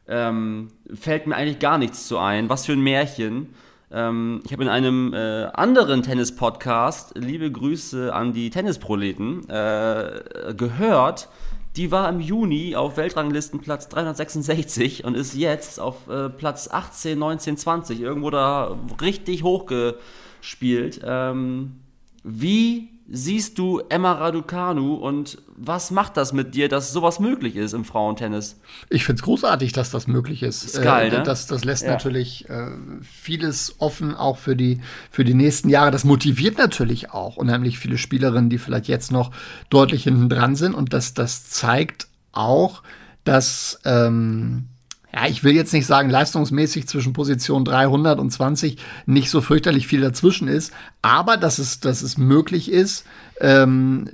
ähm, 0.08 0.68
fällt 0.94 1.28
mir 1.28 1.38
eigentlich 1.38 1.60
gar 1.60 1.78
nichts 1.78 2.08
zu 2.08 2.18
ein. 2.18 2.50
Was 2.50 2.66
für 2.66 2.74
ein 2.74 2.82
Märchen. 2.82 3.54
Ähm, 3.92 4.42
ich 4.46 4.52
habe 4.52 4.64
in 4.64 4.70
einem 4.70 5.14
äh, 5.14 5.46
anderen 5.54 6.04
Tennis-Podcast, 6.04 7.14
liebe 7.16 7.50
Grüße 7.50 8.14
an 8.14 8.34
die 8.34 8.50
Tennisproleten, 8.50 9.50
äh, 9.50 10.54
gehört, 10.56 11.30
die 11.76 11.92
war 11.92 12.10
im 12.10 12.20
Juni 12.20 12.76
auf 12.76 12.98
Weltranglistenplatz 12.98 13.88
366 13.90 15.06
und 15.06 15.16
ist 15.16 15.36
jetzt 15.36 15.80
auf 15.80 16.08
äh, 16.10 16.30
Platz 16.30 16.70
18, 16.70 17.18
19, 17.18 17.58
20 17.58 18.02
irgendwo 18.02 18.30
da 18.30 18.78
richtig 19.02 19.44
hochgespielt. 19.44 21.02
Ähm, 21.04 21.80
wie 22.24 22.91
siehst 23.12 23.58
du 23.58 23.82
Emma 23.90 24.14
Raducanu 24.14 24.96
und 24.96 25.38
was 25.58 25.92
macht 25.92 26.16
das 26.18 26.32
mit 26.32 26.56
dir, 26.56 26.70
dass 26.70 26.94
sowas 26.94 27.20
möglich 27.20 27.56
ist 27.58 27.74
im 27.74 27.84
Frauentennis? 27.84 28.60
Ich 28.90 29.04
finde 29.04 29.20
es 29.20 29.24
großartig, 29.24 29.74
dass 29.74 29.92
das 29.92 30.08
möglich 30.08 30.44
ist. 30.44 30.64
ist 30.64 30.82
geil, 30.82 31.12
äh, 31.12 31.18
ne? 31.18 31.24
das, 31.24 31.46
das 31.46 31.66
lässt 31.66 31.84
ja. 31.84 31.92
natürlich 31.92 32.50
äh, 32.50 32.72
vieles 33.04 33.76
offen, 33.80 34.16
auch 34.16 34.38
für 34.38 34.56
die, 34.56 34.80
für 35.12 35.26
die 35.26 35.34
nächsten 35.34 35.70
Jahre. 35.70 35.92
Das 35.92 36.06
motiviert 36.06 36.58
natürlich 36.58 37.12
auch 37.12 37.36
unheimlich 37.36 37.80
viele 37.80 37.98
Spielerinnen, 37.98 38.50
die 38.50 38.58
vielleicht 38.58 38.88
jetzt 38.88 39.12
noch 39.12 39.32
deutlich 39.70 40.04
hinten 40.04 40.30
dran 40.30 40.56
sind. 40.56 40.74
Und 40.74 40.94
das, 40.94 41.14
das 41.14 41.50
zeigt 41.50 42.08
auch, 42.32 42.82
dass 43.24 43.80
ähm, 43.84 44.68
ja, 45.14 45.28
ich 45.28 45.44
will 45.44 45.54
jetzt 45.54 45.74
nicht 45.74 45.86
sagen, 45.86 46.10
leistungsmäßig 46.10 46.88
zwischen 46.88 47.14
Position 47.14 47.66
300 47.66 48.20
und 48.20 48.32
20 48.32 48.78
nicht 49.06 49.30
so 49.30 49.42
fürchterlich 49.42 49.88
viel 49.88 50.02
dazwischen 50.02 50.48
ist, 50.48 50.72
aber 51.02 51.38
dass 51.38 51.60
es, 51.60 51.80
dass 51.80 52.02
es 52.02 52.18
möglich 52.18 52.72
ist, 52.72 53.06
ähm, 53.40 54.10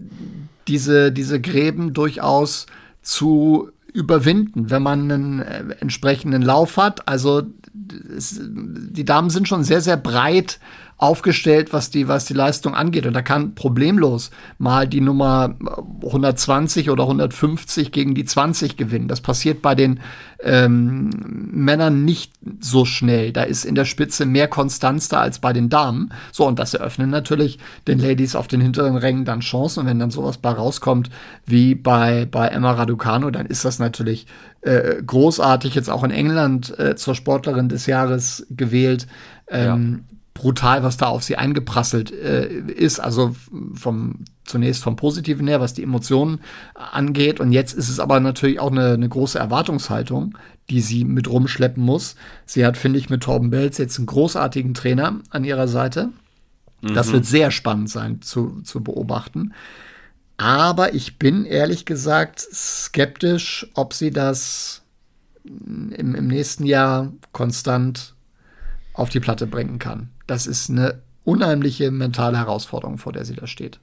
diese, 0.67 1.11
diese 1.11 1.39
Gräben 1.39 1.93
durchaus 1.93 2.65
zu 3.01 3.69
überwinden, 3.93 4.69
wenn 4.69 4.83
man 4.83 5.11
einen 5.11 5.39
äh, 5.39 5.75
entsprechenden 5.79 6.41
Lauf 6.41 6.77
hat. 6.77 7.07
Also 7.07 7.43
es, 8.15 8.39
die 8.41 9.05
Damen 9.05 9.29
sind 9.29 9.47
schon 9.47 9.63
sehr, 9.63 9.81
sehr 9.81 9.97
breit 9.97 10.59
aufgestellt, 10.97 11.73
was 11.73 11.91
die, 11.91 12.07
was 12.07 12.25
die 12.25 12.33
Leistung 12.33 12.73
angeht. 12.73 13.05
Und 13.05 13.13
da 13.13 13.21
kann 13.21 13.53
problemlos 13.53 14.31
mal 14.57 14.87
die 14.87 15.01
Nummer 15.01 15.55
120 16.03 16.89
oder 16.89 17.03
150 17.03 17.91
gegen 17.91 18.15
die 18.15 18.25
20 18.25 18.77
gewinnen. 18.77 19.07
Das 19.07 19.21
passiert 19.21 19.61
bei 19.61 19.75
den 19.75 19.99
ähm, 20.43 21.11
Männern 21.51 22.03
nicht 22.03 22.33
so 22.59 22.83
schnell. 22.83 23.31
Da 23.31 23.43
ist 23.43 23.63
in 23.63 23.75
der 23.75 23.85
Spitze 23.85 24.25
mehr 24.25 24.47
Konstanz 24.47 25.07
da 25.07 25.19
als 25.21 25.37
bei 25.37 25.53
den 25.53 25.69
Damen. 25.69 26.11
So, 26.31 26.47
und 26.47 26.57
das 26.57 26.73
eröffnet 26.73 27.09
natürlich 27.09 27.59
den 27.87 27.99
Ladies 27.99 28.35
auf 28.35 28.47
den 28.47 28.61
hinteren 28.61 28.97
Rängen 28.97 29.23
dann 29.23 29.41
Chancen. 29.41 29.81
Und 29.81 29.85
wenn 29.85 29.99
dann 29.99 30.09
sowas 30.09 30.39
bei 30.39 30.49
rauskommt 30.49 31.11
wie 31.45 31.75
bei, 31.75 32.25
bei 32.25 32.47
Emma 32.47 32.71
Raducano, 32.71 33.29
dann 33.29 33.45
ist 33.45 33.65
das 33.65 33.77
natürlich 33.77 34.25
äh, 34.61 34.95
großartig. 35.05 35.75
Jetzt 35.75 35.91
auch 35.91 36.03
in 36.03 36.11
England 36.11 36.77
äh, 36.79 36.95
zur 36.95 37.13
Sportlerin 37.13 37.69
des 37.69 37.85
Jahres 37.85 38.47
gewählt. 38.49 39.05
Ähm, 39.47 40.03
ja 40.07 40.16
brutal, 40.38 40.84
was 40.84 40.98
da 40.98 41.08
auf 41.08 41.24
sie 41.24 41.36
eingeprasselt 41.36 42.12
äh, 42.12 42.48
ist. 42.48 43.00
Also 43.00 43.36
vom 43.74 44.20
zunächst 44.46 44.84
vom 44.84 44.96
Positiven 44.96 45.48
her, 45.48 45.60
was 45.60 45.74
die 45.74 45.84
Emotionen 45.84 46.39
angeht. 46.74 47.39
Und 47.39 47.51
jetzt 47.51 47.74
ist 47.74 47.89
es 47.89 48.00
aber 48.00 48.20
natürlich 48.20 48.60
auch 48.60 48.72
eine, 48.72 48.94
eine 48.94 49.10
große 49.10 49.38
Erwartungshaltung, 49.38 50.38
die 50.70 50.82
sie 50.82 51.03
mit 51.06 51.29
rumschleppen 51.29 51.84
muss. 51.84 52.15
Sie 52.46 52.65
hat, 52.65 52.77
finde 52.77 53.00
ich, 53.00 53.10
mit 53.10 53.24
Torben 53.24 53.50
Belz 53.50 53.77
jetzt 53.77 53.98
einen 53.98 54.06
großartigen 54.06 54.74
Trainer 54.74 55.20
an 55.32 55.44
ihrer 55.44 55.67
Seite. 55.67 56.10
Mhm. 56.82 56.94
Das 56.94 57.12
wird 57.12 57.25
sehr 57.25 57.51
spannend 57.51 57.89
sein 57.89 58.22
zu, 58.22 58.62
zu 58.62 58.82
beobachten. 58.82 59.53
Aber 60.38 60.94
ich 60.94 61.17
bin 61.17 61.46
ehrlich 61.46 61.86
gesagt 61.86 62.39
skeptisch, 62.39 63.67
ob 63.74 63.94
sie 63.94 64.12
das 64.12 64.84
im, 65.44 66.15
im 66.15 66.27
nächsten 66.27 66.65
Jahr 66.65 67.12
konstant 67.32 68.13
auf 68.94 69.10
die 69.10 69.20
Platte 69.20 69.48
bringen 69.48 69.79
kann 69.79 70.10
das 70.27 70.48
ist 70.48 70.69
eine 70.69 71.01
unheimliche 71.24 71.91
mentale 71.91 72.38
Herausforderung, 72.38 72.98
vor 72.98 73.13
der 73.13 73.25
sie 73.25 73.36
da 73.36 73.48
steht. 73.48 73.79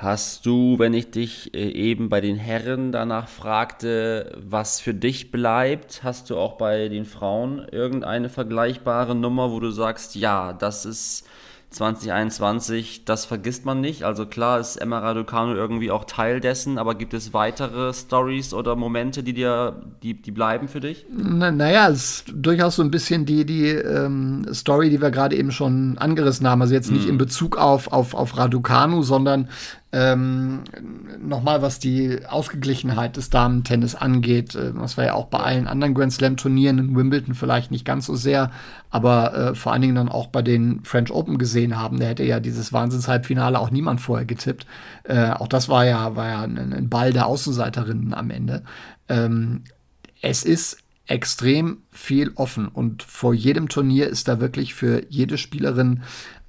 Hast 0.00 0.46
du, 0.46 0.78
wenn 0.78 0.94
ich 0.94 1.10
dich 1.10 1.52
äh, 1.52 1.58
eben 1.58 2.08
bei 2.08 2.22
den 2.22 2.36
Herren 2.36 2.90
danach 2.90 3.28
fragte, 3.28 4.34
was 4.38 4.80
für 4.80 4.94
dich 4.94 5.30
bleibt, 5.30 6.02
hast 6.02 6.30
du 6.30 6.38
auch 6.38 6.56
bei 6.56 6.88
den 6.88 7.04
Frauen 7.04 7.66
irgendeine 7.70 8.30
vergleichbare 8.30 9.14
Nummer, 9.14 9.52
wo 9.52 9.60
du 9.60 9.70
sagst, 9.70 10.14
ja, 10.14 10.54
das 10.54 10.86
ist 10.86 11.26
2021, 11.70 13.04
das 13.04 13.24
vergisst 13.26 13.64
man 13.64 13.80
nicht. 13.80 14.02
Also 14.02 14.26
klar 14.26 14.58
ist 14.58 14.76
Emma 14.76 14.98
Raducanu 14.98 15.54
irgendwie 15.54 15.92
auch 15.92 16.04
Teil 16.04 16.40
dessen, 16.40 16.78
aber 16.78 16.96
gibt 16.96 17.14
es 17.14 17.32
weitere 17.32 17.94
Stories 17.94 18.52
oder 18.52 18.74
Momente, 18.74 19.22
die 19.22 19.32
dir, 19.32 19.80
die, 20.02 20.20
die 20.20 20.32
bleiben 20.32 20.66
für 20.66 20.80
dich? 20.80 21.06
Na, 21.08 21.52
naja, 21.52 21.88
es 21.88 22.02
ist 22.02 22.32
durchaus 22.34 22.74
so 22.74 22.82
ein 22.82 22.90
bisschen 22.90 23.24
die, 23.24 23.46
die 23.46 23.68
ähm, 23.68 24.46
Story, 24.52 24.90
die 24.90 25.00
wir 25.00 25.12
gerade 25.12 25.36
eben 25.36 25.52
schon 25.52 25.96
angerissen 25.98 26.48
haben. 26.48 26.60
Also 26.60 26.74
jetzt 26.74 26.90
nicht 26.90 27.04
mhm. 27.04 27.10
in 27.10 27.18
Bezug 27.18 27.56
auf, 27.56 27.92
auf, 27.92 28.14
auf 28.14 28.36
Raducanu, 28.36 29.02
sondern 29.02 29.48
ähm, 29.92 30.62
Nochmal, 31.20 31.62
was 31.62 31.80
die 31.80 32.24
Ausgeglichenheit 32.24 33.16
des 33.16 33.28
Damen-Tennis 33.28 33.96
angeht, 33.96 34.54
äh, 34.54 34.72
was 34.76 34.96
wir 34.96 35.06
ja 35.06 35.14
auch 35.14 35.26
bei 35.26 35.40
allen 35.40 35.66
anderen 35.66 35.94
Grand 35.94 36.12
Slam-Turnieren 36.12 36.78
in 36.78 36.96
Wimbledon 36.96 37.34
vielleicht 37.34 37.72
nicht 37.72 37.84
ganz 37.84 38.06
so 38.06 38.14
sehr, 38.14 38.52
aber 38.90 39.34
äh, 39.34 39.54
vor 39.56 39.72
allen 39.72 39.82
Dingen 39.82 39.96
dann 39.96 40.08
auch 40.08 40.28
bei 40.28 40.42
den 40.42 40.84
French 40.84 41.10
Open 41.10 41.38
gesehen 41.38 41.76
haben. 41.76 41.98
Da 41.98 42.06
hätte 42.06 42.22
ja 42.22 42.38
dieses 42.38 42.72
Wahnsinns-Halbfinale 42.72 43.58
auch 43.58 43.70
niemand 43.70 44.00
vorher 44.00 44.26
getippt. 44.26 44.64
Äh, 45.02 45.30
auch 45.30 45.48
das 45.48 45.68
war 45.68 45.84
ja, 45.84 46.14
war 46.14 46.28
ja 46.28 46.42
ein, 46.42 46.72
ein 46.72 46.88
Ball 46.88 47.12
der 47.12 47.26
Außenseiterinnen 47.26 48.14
am 48.14 48.30
Ende. 48.30 48.62
Ähm, 49.08 49.64
es 50.22 50.44
ist 50.44 50.78
extrem 51.08 51.78
viel 51.90 52.30
offen 52.36 52.68
und 52.68 53.02
vor 53.02 53.34
jedem 53.34 53.68
Turnier 53.68 54.06
ist 54.06 54.28
da 54.28 54.38
wirklich 54.38 54.74
für 54.74 55.04
jede 55.08 55.36
Spielerin 55.36 56.02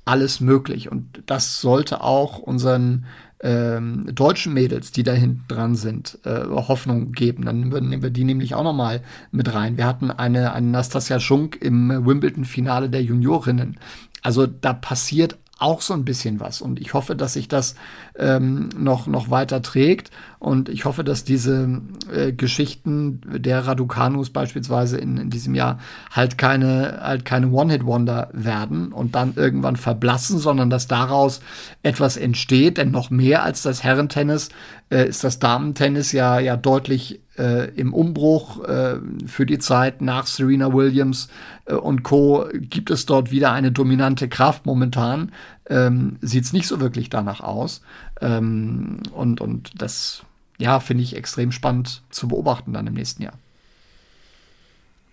alles 0.06 0.40
möglich. 0.40 0.92
Und 0.92 1.24
das 1.26 1.62
sollte 1.62 2.02
auch 2.02 2.40
unseren 2.40 3.06
ähm, 3.44 4.06
deutschen 4.14 4.54
Mädels, 4.54 4.92
die 4.92 5.04
da 5.04 5.14
hinten 5.14 5.46
dran 5.48 5.76
sind, 5.76 6.20
äh, 6.26 6.46
Hoffnung 6.46 7.12
geben. 7.12 7.46
Dann 7.46 7.70
nehmen 7.70 8.04
wir 8.04 8.10
die 8.10 8.24
nämlich 8.24 8.56
auch 8.56 8.64
noch 8.64 8.74
mal 8.74 9.02
mit 9.32 9.54
rein. 9.54 9.78
Wir 9.78 9.86
hatten 9.86 10.12
eine, 10.12 10.54
eine 10.54 10.68
Nastasia 10.68 11.20
Schunk 11.20 11.58
im 11.62 11.90
Wimbledon-Finale 12.06 12.90
der 12.90 13.04
Juniorinnen. 13.04 13.80
Also 14.22 14.46
da 14.46 14.74
passiert 14.74 15.38
auch 15.62 15.82
so 15.82 15.94
ein 15.94 16.06
bisschen 16.06 16.40
was. 16.40 16.62
Und 16.62 16.80
ich 16.80 16.94
hoffe, 16.94 17.16
dass 17.16 17.34
sich 17.34 17.48
das 17.48 17.76
ähm, 18.18 18.70
noch, 18.76 19.08
noch 19.08 19.30
weiter 19.30 19.62
trägt. 19.62 20.10
Und 20.40 20.70
ich 20.70 20.86
hoffe, 20.86 21.04
dass 21.04 21.24
diese 21.24 21.82
äh, 22.12 22.32
Geschichten 22.34 23.22
der 23.28 23.68
Raducanus 23.68 24.32
beispielsweise 24.32 24.98
in, 24.98 25.18
in 25.18 25.30
diesem 25.30 25.54
Jahr 25.54 25.80
halt 26.10 26.38
keine, 26.38 27.00
halt 27.02 27.26
keine 27.26 27.50
One-Hit-Wonder 27.50 28.30
werden 28.34 28.92
und 28.92 29.14
dann 29.14 29.34
irgendwann 29.36 29.76
verblassen, 29.76 30.40
sondern 30.40 30.70
dass 30.72 30.88
daraus 30.88 31.42
etwas 31.84 32.18
entsteht. 32.18 32.78
Denn 32.78 32.90
noch 32.90 33.12
mehr 33.12 33.44
als 33.44 33.62
das 33.62 33.84
Herrentennis 33.84 34.50
äh, 34.90 35.08
ist 35.08 35.24
das 35.24 35.38
Damentennis 35.38 36.12
ja, 36.12 36.40
ja 36.40 36.58
deutlich 36.58 37.22
äh, 37.42 37.72
im 37.76 37.94
Umbruch 37.94 38.64
äh, 38.64 38.98
für 39.26 39.46
die 39.46 39.58
Zeit 39.58 40.02
nach 40.02 40.28
Serena 40.28 40.72
Williams 40.74 41.30
äh, 41.66 41.74
und 41.74 42.04
Co. 42.04 42.46
gibt 42.54 42.92
es 42.92 43.08
dort 43.08 43.32
wieder 43.32 43.52
eine 43.52 43.72
dominante 43.72 44.30
Kraft. 44.30 44.66
Momentan 44.66 45.32
ähm, 45.68 46.18
sieht 46.22 46.44
es 46.44 46.54
nicht 46.54 46.68
so 46.68 46.80
wirklich 46.80 47.10
danach 47.10 47.42
aus. 47.42 47.82
Ähm, 48.22 49.00
und, 49.14 49.42
und 49.42 49.82
das, 49.82 50.24
ja, 50.60 50.80
finde 50.80 51.04
ich 51.04 51.16
extrem 51.16 51.52
spannend 51.52 52.04
zu 52.12 52.28
beobachten 52.28 52.74
dann 52.74 52.88
im 52.88 52.94
nächsten 52.94 53.24
Jahr 53.24 53.34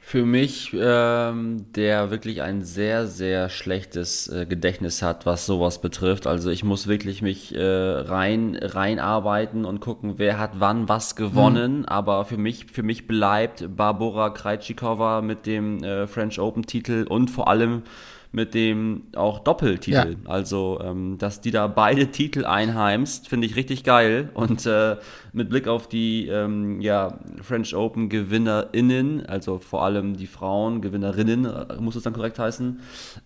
für 0.08 0.24
mich, 0.24 0.74
ähm, 0.74 1.66
der 1.74 2.10
wirklich 2.10 2.40
ein 2.40 2.62
sehr, 2.62 3.06
sehr 3.06 3.50
schlechtes 3.50 4.26
äh, 4.28 4.46
Gedächtnis 4.46 5.02
hat, 5.02 5.26
was 5.26 5.44
sowas 5.44 5.82
betrifft. 5.82 6.26
Also 6.26 6.48
ich 6.48 6.64
muss 6.64 6.86
wirklich 6.86 7.20
mich 7.20 7.54
äh, 7.54 7.60
rein 7.62 8.58
reinarbeiten 8.58 9.66
und 9.66 9.80
gucken, 9.80 10.14
wer 10.16 10.38
hat 10.38 10.52
wann 10.60 10.88
was 10.88 11.14
gewonnen. 11.14 11.80
Mhm. 11.80 11.84
Aber 11.84 12.24
für 12.24 12.38
mich, 12.38 12.64
für 12.72 12.82
mich 12.82 13.06
bleibt 13.06 13.76
Barbara 13.76 14.30
Krejcikova 14.30 15.20
mit 15.20 15.44
dem 15.44 15.84
äh, 15.84 16.06
French 16.06 16.40
Open 16.40 16.64
Titel 16.64 17.04
und 17.06 17.30
vor 17.30 17.48
allem 17.48 17.82
mit 18.32 18.54
dem 18.54 19.04
auch 19.14 19.38
Doppeltitel. 19.40 20.16
Ja. 20.24 20.30
Also, 20.30 20.80
ähm, 20.82 21.16
dass 21.18 21.40
die 21.40 21.50
da 21.50 21.66
beide 21.66 22.08
Titel 22.08 22.44
einheimst, 22.44 23.28
finde 23.28 23.46
ich 23.46 23.56
richtig 23.56 23.84
geil. 23.84 24.30
Und 24.34 24.66
äh, 24.66 24.96
mit 25.38 25.48
Blick 25.48 25.66
auf 25.66 25.88
die 25.88 26.28
ähm, 26.28 26.82
ja, 26.82 27.18
French 27.40 27.74
Open 27.74 28.10
GewinnerInnen, 28.10 29.24
also 29.26 29.58
vor 29.58 29.84
allem 29.84 30.16
die 30.16 30.26
Frauen, 30.26 30.82
Gewinnerinnen, 30.82 31.46
äh, 31.46 31.76
muss 31.80 31.96
es 31.96 32.02
dann 32.02 32.12
korrekt 32.12 32.38
heißen, 32.38 32.80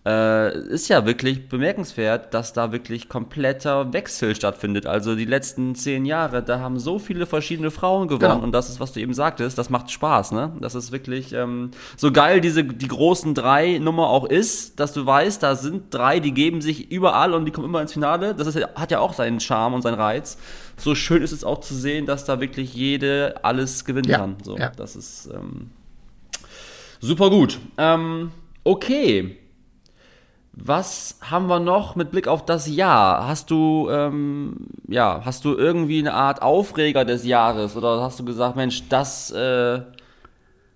äh, 0.05 0.57
ist 0.69 0.87
ja 0.87 1.05
wirklich 1.05 1.49
bemerkenswert, 1.49 2.33
dass 2.33 2.53
da 2.53 2.71
wirklich 2.71 3.09
kompletter 3.09 3.91
Wechsel 3.91 4.35
stattfindet. 4.35 4.85
Also 4.85 5.15
die 5.15 5.25
letzten 5.25 5.75
zehn 5.75 6.05
Jahre, 6.05 6.41
da 6.41 6.59
haben 6.59 6.79
so 6.79 6.99
viele 6.99 7.25
verschiedene 7.25 7.71
Frauen 7.71 8.07
gewonnen 8.07 8.31
genau. 8.31 8.43
und 8.43 8.53
das 8.53 8.69
ist, 8.69 8.79
was 8.79 8.93
du 8.93 9.01
eben 9.01 9.13
sagtest, 9.13 9.57
das 9.57 9.69
macht 9.69 9.91
Spaß, 9.91 10.31
ne? 10.31 10.53
Das 10.61 10.75
ist 10.75 10.91
wirklich 10.91 11.33
ähm, 11.33 11.71
so 11.97 12.11
geil, 12.11 12.39
diese 12.39 12.63
die 12.63 12.87
großen 12.87 13.33
drei 13.33 13.79
Nummer 13.79 14.09
auch 14.09 14.25
ist, 14.25 14.79
dass 14.79 14.93
du 14.93 15.05
weißt, 15.05 15.43
da 15.43 15.55
sind 15.55 15.93
drei, 15.93 16.19
die 16.19 16.33
geben 16.33 16.61
sich 16.61 16.91
überall 16.91 17.33
und 17.33 17.45
die 17.45 17.51
kommen 17.51 17.67
immer 17.67 17.81
ins 17.81 17.93
Finale. 17.93 18.35
Das 18.35 18.47
ist, 18.47 18.55
hat 18.75 18.91
ja 18.91 18.99
auch 18.99 19.13
seinen 19.13 19.39
Charme 19.39 19.73
und 19.73 19.81
seinen 19.81 19.95
Reiz 19.95 20.37
so 20.77 20.95
schön 20.95 21.21
ist 21.21 21.31
es 21.31 21.43
auch 21.43 21.59
zu 21.61 21.75
sehen, 21.75 22.05
dass 22.05 22.25
da 22.25 22.39
wirklich 22.39 22.73
jede 22.73 23.35
alles 23.43 23.85
gewinnen 23.85 24.09
ja, 24.09 24.17
kann. 24.17 24.37
So, 24.43 24.57
ja. 24.57 24.71
Das 24.75 24.95
ist 24.95 25.29
ähm, 25.33 25.69
super 26.99 27.29
gut. 27.29 27.59
Ähm, 27.77 28.31
okay. 28.63 29.37
Was 30.55 31.17
haben 31.21 31.47
wir 31.47 31.59
noch 31.59 31.95
mit 31.95 32.11
Blick 32.11 32.27
auf 32.27 32.45
das 32.45 32.67
Jahr? 32.67 33.27
Hast 33.27 33.49
du, 33.49 33.87
ähm, 33.89 34.67
ja, 34.87 35.21
hast 35.25 35.45
du 35.45 35.55
irgendwie 35.55 35.97
eine 35.99 36.13
Art 36.13 36.43
Aufreger 36.43 37.05
des 37.05 37.25
Jahres 37.25 37.75
oder 37.75 38.01
hast 38.01 38.19
du 38.19 38.25
gesagt, 38.25 38.55
Mensch, 38.55 38.87
das 38.87 39.31
äh, 39.31 39.81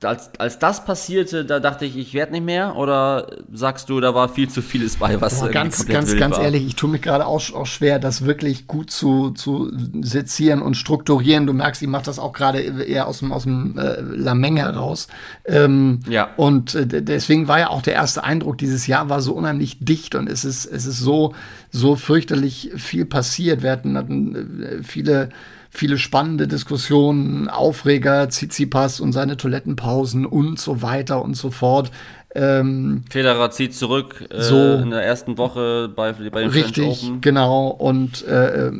als, 0.03 0.29
als 0.37 0.59
das 0.59 0.85
passierte, 0.85 1.43
da 1.43 1.59
dachte 1.59 1.85
ich, 1.85 1.97
ich 1.97 2.13
werde 2.13 2.33
nicht 2.33 2.45
mehr? 2.45 2.75
Oder 2.75 3.27
sagst 3.51 3.89
du, 3.89 3.99
da 3.99 4.13
war 4.13 4.29
viel 4.29 4.47
zu 4.47 4.61
vieles 4.61 4.97
bei, 4.97 5.19
was 5.21 5.39
Boah, 5.39 5.49
ganz, 5.49 5.87
ganz, 5.87 6.15
ganz 6.15 6.35
war? 6.35 6.43
ehrlich, 6.43 6.67
ich 6.67 6.75
tue 6.75 6.89
mich 6.89 7.01
gerade 7.01 7.25
auch, 7.25 7.41
auch, 7.53 7.65
schwer, 7.65 7.97
das 7.97 8.23
wirklich 8.23 8.67
gut 8.67 8.91
zu, 8.91 9.31
zu 9.31 9.71
sezieren 10.01 10.61
und 10.61 10.75
strukturieren. 10.75 11.47
Du 11.47 11.53
merkst, 11.53 11.81
ich 11.81 11.87
mache 11.87 12.05
das 12.05 12.19
auch 12.19 12.31
gerade 12.31 12.59
eher 12.59 13.07
aus 13.07 13.19
dem, 13.19 13.31
aus 13.31 13.43
dem 13.43 13.77
äh, 13.77 13.99
Lameng 14.01 14.57
heraus. 14.57 15.07
Ähm, 15.45 16.01
ja. 16.07 16.29
Und 16.37 16.75
äh, 16.75 16.85
deswegen 17.01 17.47
war 17.47 17.59
ja 17.59 17.69
auch 17.69 17.81
der 17.81 17.93
erste 17.93 18.23
Eindruck, 18.23 18.59
dieses 18.59 18.85
Jahr 18.85 19.09
war 19.09 19.21
so 19.21 19.33
unheimlich 19.33 19.79
dicht 19.79 20.13
und 20.13 20.29
es 20.29 20.45
ist, 20.45 20.65
es 20.65 20.85
ist 20.85 20.99
so, 20.99 21.33
so 21.77 21.95
fürchterlich 21.95 22.71
viel 22.75 23.05
passiert. 23.05 23.63
Wir 23.63 23.71
hatten, 23.71 23.97
hatten 23.97 24.63
äh, 24.63 24.83
viele 24.83 25.29
viele 25.69 25.97
spannende 25.97 26.47
Diskussionen, 26.47 27.49
Aufreger, 27.49 28.29
Tsitsipas 28.29 28.99
und 28.99 29.11
seine 29.11 29.37
Toilettenpausen 29.37 30.25
und 30.25 30.59
so 30.59 30.81
weiter 30.81 31.21
und 31.21 31.35
so 31.35 31.51
fort. 31.51 31.91
Ähm, 32.35 33.03
Federer 33.09 33.51
zieht 33.51 33.73
zurück 33.73 34.25
äh, 34.29 34.41
so 34.41 34.75
in 34.75 34.89
der 34.89 35.03
ersten 35.03 35.37
Woche 35.37 35.89
bei, 35.93 36.13
bei 36.13 36.41
den 36.41 36.49
Richtig, 36.49 36.85
French 36.85 37.03
Open. 37.03 37.21
genau. 37.21 37.67
Und 37.67 38.25
äh, 38.27 38.71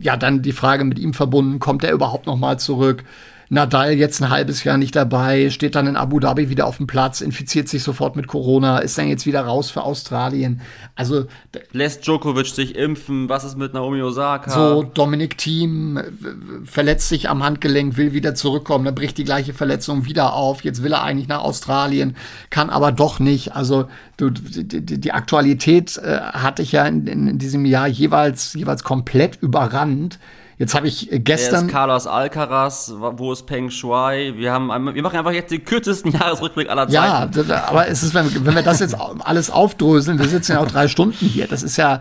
ja, 0.00 0.16
dann 0.16 0.42
die 0.42 0.52
Frage 0.52 0.84
mit 0.84 0.98
ihm 0.98 1.14
verbunden, 1.14 1.60
kommt 1.60 1.84
er 1.84 1.92
überhaupt 1.92 2.26
noch 2.26 2.36
mal 2.36 2.58
zurück? 2.58 3.04
Nadal 3.52 3.92
jetzt 3.92 4.22
ein 4.22 4.30
halbes 4.30 4.64
Jahr 4.64 4.78
nicht 4.78 4.96
dabei, 4.96 5.50
steht 5.50 5.74
dann 5.74 5.86
in 5.86 5.94
Abu 5.94 6.18
Dhabi 6.18 6.48
wieder 6.48 6.66
auf 6.66 6.78
dem 6.78 6.86
Platz, 6.86 7.20
infiziert 7.20 7.68
sich 7.68 7.82
sofort 7.82 8.16
mit 8.16 8.26
Corona, 8.26 8.78
ist 8.78 8.96
dann 8.96 9.08
jetzt 9.08 9.26
wieder 9.26 9.42
raus 9.42 9.70
für 9.70 9.82
Australien. 9.82 10.62
Also 10.96 11.26
lässt 11.72 12.06
Djokovic 12.06 12.46
sich 12.46 12.76
impfen, 12.76 13.28
was 13.28 13.44
ist 13.44 13.58
mit 13.58 13.74
Naomi 13.74 14.00
Osaka? 14.00 14.50
So 14.50 14.82
Dominik 14.84 15.36
Thiem 15.36 16.00
verletzt 16.64 17.10
sich 17.10 17.28
am 17.28 17.44
Handgelenk, 17.44 17.98
will 17.98 18.14
wieder 18.14 18.34
zurückkommen, 18.34 18.86
dann 18.86 18.94
bricht 18.94 19.18
die 19.18 19.24
gleiche 19.24 19.52
Verletzung 19.52 20.06
wieder 20.06 20.32
auf. 20.32 20.64
Jetzt 20.64 20.82
will 20.82 20.94
er 20.94 21.02
eigentlich 21.02 21.28
nach 21.28 21.42
Australien, 21.42 22.16
kann 22.48 22.70
aber 22.70 22.90
doch 22.90 23.20
nicht. 23.20 23.54
Also 23.54 23.84
du, 24.16 24.30
die, 24.30 24.98
die 24.98 25.12
Aktualität 25.12 25.98
äh, 25.98 26.20
hatte 26.20 26.62
ich 26.62 26.72
ja 26.72 26.86
in, 26.86 27.06
in 27.06 27.38
diesem 27.38 27.66
Jahr 27.66 27.86
jeweils 27.86 28.54
jeweils 28.54 28.82
komplett 28.82 29.36
überrannt. 29.42 30.18
Jetzt 30.62 30.76
habe 30.76 30.86
ich 30.86 31.08
gestern. 31.10 31.62
Wer 31.62 31.66
ist 31.66 31.72
Carlos 31.72 32.06
Alcaraz? 32.06 32.94
Wo 32.96 33.32
ist 33.32 33.46
Peng 33.46 33.68
Shuai? 33.68 34.34
Wir, 34.36 34.52
haben, 34.52 34.94
wir 34.94 35.02
machen 35.02 35.18
einfach 35.18 35.32
jetzt 35.32 35.50
den 35.50 35.64
kürzesten 35.64 36.12
Jahresrückblick 36.12 36.70
aller 36.70 36.88
Zeiten. 36.88 37.48
Ja, 37.48 37.64
aber 37.64 37.88
es 37.88 38.04
ist, 38.04 38.14
wenn, 38.14 38.46
wenn 38.46 38.54
wir 38.54 38.62
das 38.62 38.78
jetzt 38.78 38.94
alles 38.94 39.50
aufdröseln, 39.50 40.20
wir 40.20 40.28
sitzen 40.28 40.52
ja 40.52 40.60
auch 40.60 40.68
drei 40.68 40.86
Stunden 40.86 41.26
hier. 41.26 41.48
Das 41.48 41.64
ist 41.64 41.78
ja, 41.78 42.00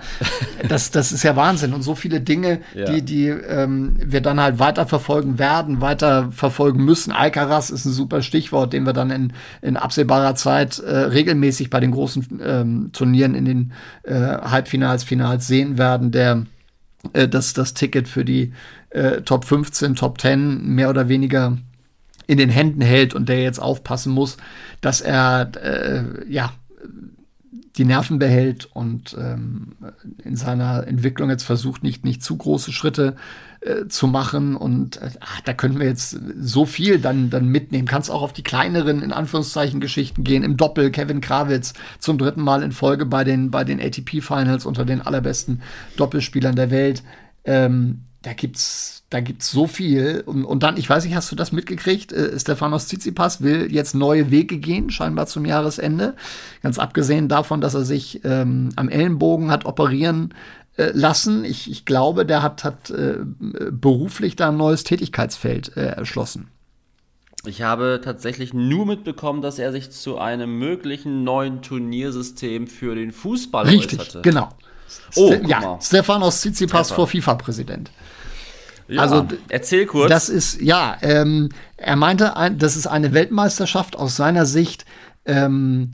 das, 0.69 0.91
das 0.91 1.11
ist 1.11 1.23
ja 1.23 1.35
Wahnsinn. 1.35 1.73
Und 1.73 1.81
so 1.81 1.95
viele 1.95 2.21
Dinge, 2.21 2.59
ja. 2.75 2.85
die, 2.85 3.01
die 3.01 3.29
ähm, 3.29 3.95
wir 3.99 4.21
dann 4.21 4.39
halt 4.39 4.59
weiterverfolgen 4.59 5.39
werden, 5.39 5.81
weiterverfolgen 5.81 6.85
müssen. 6.85 7.11
Alcaraz 7.11 7.71
ist 7.71 7.85
ein 7.85 7.93
super 7.93 8.21
Stichwort, 8.21 8.73
den 8.73 8.85
wir 8.85 8.93
dann 8.93 9.09
in, 9.09 9.33
in 9.63 9.75
absehbarer 9.75 10.35
Zeit 10.35 10.77
äh, 10.77 10.97
regelmäßig 10.97 11.71
bei 11.71 11.79
den 11.79 11.89
großen 11.89 12.39
ähm, 12.45 12.89
Turnieren 12.93 13.33
in 13.33 13.45
den 13.45 13.71
äh, 14.03 14.13
Halbfinals, 14.13 15.03
Finals 15.03 15.47
sehen 15.47 15.79
werden, 15.79 16.11
der 16.11 16.43
äh, 17.13 17.27
das, 17.27 17.53
das 17.53 17.73
Ticket 17.73 18.07
für 18.07 18.25
die 18.25 18.53
äh, 18.89 19.21
Top 19.21 19.45
15, 19.45 19.95
Top 19.95 20.19
10 20.19 20.65
mehr 20.65 20.89
oder 20.89 21.09
weniger 21.09 21.57
in 22.27 22.37
den 22.37 22.49
Händen 22.49 22.81
hält 22.81 23.13
und 23.13 23.27
der 23.29 23.41
jetzt 23.41 23.59
aufpassen 23.59 24.13
muss, 24.13 24.37
dass 24.79 25.01
er 25.01 25.51
äh, 25.61 26.31
ja 26.31 26.53
die 27.77 27.85
Nerven 27.85 28.19
behält 28.19 28.69
und 28.73 29.15
ähm, 29.17 29.73
in 30.23 30.35
seiner 30.35 30.87
Entwicklung 30.87 31.29
jetzt 31.29 31.43
versucht, 31.43 31.83
nicht, 31.83 32.03
nicht 32.03 32.21
zu 32.21 32.35
große 32.37 32.71
Schritte 32.73 33.15
äh, 33.15 33.15
zu 33.87 34.07
machen. 34.07 34.55
Und 34.55 34.97
äh, 35.01 35.11
ach, 35.19 35.41
da 35.41 35.53
können 35.53 35.79
wir 35.79 35.87
jetzt 35.87 36.19
so 36.39 36.65
viel 36.65 36.99
dann, 36.99 37.29
dann 37.29 37.47
mitnehmen. 37.47 37.87
Kannst 37.87 38.09
auch 38.09 38.21
auf 38.21 38.33
die 38.33 38.43
kleineren, 38.43 39.01
in 39.01 39.11
Anführungszeichen, 39.11 39.79
Geschichten 39.79 40.23
gehen. 40.23 40.43
Im 40.43 40.57
Doppel 40.57 40.91
Kevin 40.91 41.21
Krawitz 41.21 41.73
zum 41.99 42.17
dritten 42.17 42.41
Mal 42.41 42.63
in 42.63 42.71
Folge 42.71 43.05
bei 43.05 43.23
den, 43.23 43.51
bei 43.51 43.63
den 43.63 43.79
ATP-Finals 43.79 44.65
unter 44.65 44.85
den 44.85 45.01
allerbesten 45.01 45.61
Doppelspielern 45.95 46.55
der 46.55 46.71
Welt. 46.71 47.03
Ähm, 47.45 48.01
da 48.23 48.33
gibt's, 48.33 49.03
da 49.09 49.19
gibt's 49.19 49.51
so 49.51 49.65
viel. 49.65 50.21
Und, 50.25 50.45
und 50.45 50.61
dann, 50.61 50.77
ich 50.77 50.87
weiß 50.87 51.05
nicht, 51.05 51.15
hast 51.15 51.31
du 51.31 51.35
das 51.35 51.51
mitgekriegt? 51.51 52.13
Äh, 52.13 52.39
Stefanos 52.39 52.87
Tsitsipas 52.87 53.41
will 53.41 53.71
jetzt 53.71 53.95
neue 53.95 54.29
Wege 54.29 54.57
gehen, 54.57 54.91
scheinbar 54.91 55.25
zum 55.25 55.45
Jahresende. 55.45 56.15
Ganz 56.61 56.77
abgesehen 56.77 57.27
davon, 57.27 57.61
dass 57.61 57.73
er 57.73 57.83
sich 57.83 58.21
ähm, 58.23 58.69
am 58.75 58.89
Ellenbogen 58.89 59.49
hat 59.49 59.65
operieren 59.65 60.33
äh, 60.33 60.60
lassen. 60.93 61.45
Ich, 61.45 61.69
ich 61.69 61.85
glaube, 61.85 62.25
der 62.25 62.41
hat, 62.41 62.63
hat 62.63 62.89
äh, 62.89 63.17
beruflich 63.71 64.35
da 64.35 64.49
ein 64.49 64.57
neues 64.57 64.83
Tätigkeitsfeld 64.83 65.75
äh, 65.77 65.85
erschlossen. 65.87 66.49
Ich 67.45 67.63
habe 67.63 68.01
tatsächlich 68.03 68.53
nur 68.53 68.85
mitbekommen, 68.85 69.41
dass 69.41 69.57
er 69.57 69.71
sich 69.71 69.89
zu 69.91 70.19
einem 70.19 70.59
möglichen 70.59 71.23
neuen 71.23 71.61
Turniersystem 71.61 72.67
für 72.67 72.93
den 72.93 73.11
Fußball 73.11 73.65
Richtig, 73.67 73.99
äußerte. 73.99 74.21
genau. 74.21 74.49
Oh, 75.15 75.33
Ste 75.33 75.41
ja. 75.47 75.79
Stefanos 75.81 76.41
Tsitsipas 76.41 76.91
vor 76.91 77.07
FIFA-Präsident. 77.07 77.89
Ja, 78.87 79.01
Also, 79.01 79.25
erzähl 79.47 79.85
kurz. 79.85 80.09
Das 80.09 80.29
ist, 80.29 80.61
ja, 80.61 80.97
ähm, 81.01 81.49
er 81.77 81.95
meinte, 81.95 82.35
ein, 82.35 82.59
das 82.59 82.75
ist 82.75 82.87
eine 82.87 83.13
Weltmeisterschaft 83.13 83.95
aus 83.95 84.15
seiner 84.17 84.45
Sicht 84.45 84.85
ähm, 85.25 85.93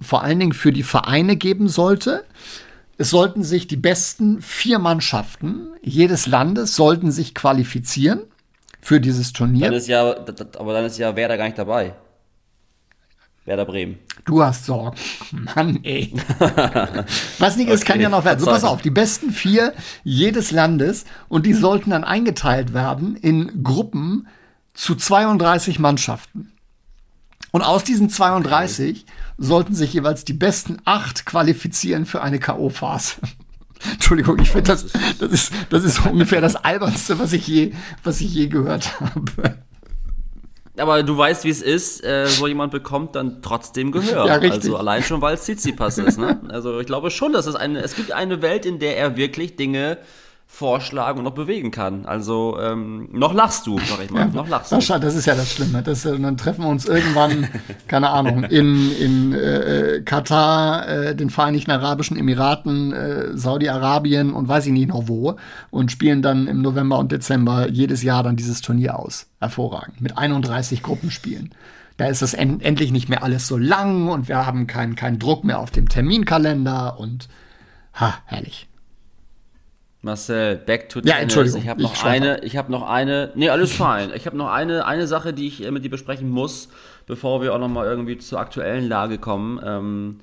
vor 0.00 0.22
allen 0.22 0.38
Dingen 0.38 0.52
für 0.52 0.72
die 0.72 0.82
Vereine 0.82 1.36
geben 1.36 1.68
sollte. 1.68 2.24
Es 2.96 3.10
sollten 3.10 3.42
sich 3.42 3.66
die 3.66 3.76
besten 3.76 4.40
vier 4.40 4.78
Mannschaften 4.78 5.68
jedes 5.84 6.26
Landes 6.26 6.74
sollten 6.74 7.12
sich 7.12 7.34
qualifizieren 7.34 8.22
für 8.80 9.00
dieses 9.00 9.32
Turnier. 9.32 9.66
dann 9.66 9.74
ist 9.74 9.86
ja, 9.86 10.02
aber 10.02 10.72
dann 10.72 10.84
ist 10.86 10.98
ja 10.98 11.14
Werder 11.14 11.36
gar 11.36 11.44
nicht 11.44 11.58
dabei. 11.58 11.94
Werder 13.44 13.66
Bremen. 13.66 13.98
Du 14.24 14.42
hast 14.42 14.64
Sorgen. 14.64 14.96
Mann, 15.54 15.80
ey. 15.82 16.14
Was 17.38 17.56
nicht 17.56 17.68
ist, 17.68 17.82
Okay, 17.82 17.92
kann 17.92 18.00
ja 18.00 18.08
noch 18.08 18.24
werden. 18.24 18.40
So, 18.40 18.46
pass 18.46 18.64
auf, 18.64 18.80
die 18.80 18.90
besten 18.90 19.30
vier 19.30 19.74
jedes 20.02 20.50
Landes 20.50 21.04
und 21.28 21.44
die 21.44 21.52
sollten 21.52 21.90
dann 21.90 22.04
eingeteilt 22.04 22.72
werden 22.72 23.16
in 23.16 23.62
Gruppen 23.62 24.28
zu 24.72 24.94
32 24.94 25.78
Mannschaften. 25.78 26.53
Und 27.54 27.62
aus 27.62 27.84
diesen 27.84 28.10
32 28.10 29.06
sollten 29.38 29.76
sich 29.76 29.92
jeweils 29.92 30.24
die 30.24 30.32
besten 30.32 30.78
acht 30.84 31.24
qualifizieren 31.24 32.04
für 32.04 32.20
eine 32.20 32.40
K.O.-Phase. 32.40 33.18
Entschuldigung, 33.92 34.40
ich 34.40 34.50
finde 34.50 34.72
das, 34.72 34.86
das 35.20 35.30
ist, 35.30 35.52
das 35.70 35.84
ist 35.84 36.04
ungefähr 36.04 36.40
das 36.40 36.56
albernste, 36.56 37.16
was 37.20 37.32
ich 37.32 37.46
je, 37.46 37.72
was 38.02 38.20
ich 38.20 38.34
je 38.34 38.48
gehört 38.48 38.98
habe. 38.98 39.58
Aber 40.76 41.04
du 41.04 41.16
weißt, 41.16 41.44
wie 41.44 41.50
es 41.50 41.62
ist, 41.62 42.02
äh, 42.02 42.26
so 42.26 42.48
jemand 42.48 42.72
bekommt 42.72 43.14
dann 43.14 43.40
trotzdem 43.40 43.92
Gehör. 43.92 44.26
Ja, 44.26 44.34
richtig. 44.34 44.64
Also 44.64 44.76
allein 44.76 45.04
schon, 45.04 45.20
weil 45.20 45.34
es 45.34 45.42
Tsitsipas 45.42 45.98
ist. 45.98 46.18
Ne? 46.18 46.40
Also 46.48 46.80
ich 46.80 46.86
glaube 46.86 47.12
schon, 47.12 47.32
dass 47.32 47.46
es 47.46 47.54
eine, 47.54 47.82
es 47.82 47.94
gibt 47.94 48.10
eine 48.10 48.42
Welt, 48.42 48.66
in 48.66 48.80
der 48.80 48.96
er 48.96 49.16
wirklich 49.16 49.54
Dinge 49.54 49.98
vorschlagen 50.46 51.18
und 51.18 51.24
noch 51.24 51.34
bewegen 51.34 51.72
kann. 51.72 52.06
Also 52.06 52.58
ähm, 52.60 53.08
noch 53.12 53.34
lachst 53.34 53.66
du, 53.66 53.78
sag 53.78 54.04
ich 54.04 54.10
mal. 54.10 54.26
noch 54.28 54.48
lachst 54.48 54.70
du. 54.70 54.76
Sascha, 54.76 55.00
das 55.00 55.16
ist 55.16 55.26
ja 55.26 55.34
das 55.34 55.52
Schlimme. 55.52 55.82
Das, 55.82 56.04
äh, 56.04 56.16
dann 56.16 56.36
treffen 56.36 56.62
wir 56.62 56.68
uns 56.68 56.86
irgendwann, 56.86 57.48
keine 57.88 58.10
Ahnung, 58.10 58.44
in, 58.44 58.92
in 58.92 59.32
äh, 59.32 60.02
Katar, 60.04 60.88
äh, 60.88 61.16
den 61.16 61.30
Vereinigten 61.30 61.72
Arabischen 61.72 62.16
Emiraten, 62.16 62.92
äh, 62.92 63.36
Saudi-Arabien 63.36 64.32
und 64.32 64.46
weiß 64.46 64.66
ich 64.66 64.72
nicht 64.72 64.88
noch 64.88 65.08
wo 65.08 65.36
und 65.70 65.90
spielen 65.90 66.22
dann 66.22 66.46
im 66.46 66.62
November 66.62 66.98
und 66.98 67.10
Dezember 67.10 67.68
jedes 67.68 68.04
Jahr 68.04 68.22
dann 68.22 68.36
dieses 68.36 68.60
Turnier 68.60 68.98
aus. 68.98 69.26
Hervorragend. 69.40 70.00
Mit 70.00 70.16
31 70.16 70.84
Gruppenspielen. 70.84 71.52
Da 71.96 72.06
ist 72.06 72.22
es 72.22 72.34
en 72.34 72.60
endlich 72.60 72.92
nicht 72.92 73.08
mehr 73.08 73.22
alles 73.22 73.46
so 73.46 73.56
lang 73.56 74.08
und 74.08 74.28
wir 74.28 74.46
haben 74.46 74.66
keinen 74.66 74.94
keinen 74.94 75.18
Druck 75.18 75.44
mehr 75.44 75.58
auf 75.58 75.70
dem 75.70 75.88
Terminkalender 75.88 76.98
und 76.98 77.28
ha, 77.94 78.14
herrlich. 78.26 78.68
Marcel, 80.04 80.56
back 80.56 80.88
to 80.88 81.00
Ja. 81.02 81.16
Entschuldigung, 81.16 81.60
Ich 81.60 81.68
habe 81.68 81.80
ich 81.80 81.88
noch 81.88 81.96
schweife 81.96 82.22
eine, 82.22 82.44
ich 82.44 82.56
habe 82.56 82.70
noch 82.70 82.88
eine, 82.88 83.30
nee, 83.34 83.48
alles 83.48 83.72
fein. 83.74 84.10
Ich 84.14 84.26
habe 84.26 84.36
noch 84.36 84.50
eine, 84.50 84.86
eine 84.86 85.06
Sache, 85.06 85.32
die 85.32 85.46
ich 85.46 85.64
äh, 85.64 85.70
mit 85.70 85.84
dir 85.84 85.90
besprechen 85.90 86.30
muss, 86.30 86.68
bevor 87.06 87.42
wir 87.42 87.54
auch 87.54 87.58
noch 87.58 87.68
mal 87.68 87.86
irgendwie 87.86 88.18
zur 88.18 88.38
aktuellen 88.38 88.88
Lage 88.88 89.18
kommen. 89.18 89.60
Ähm, 89.64 90.18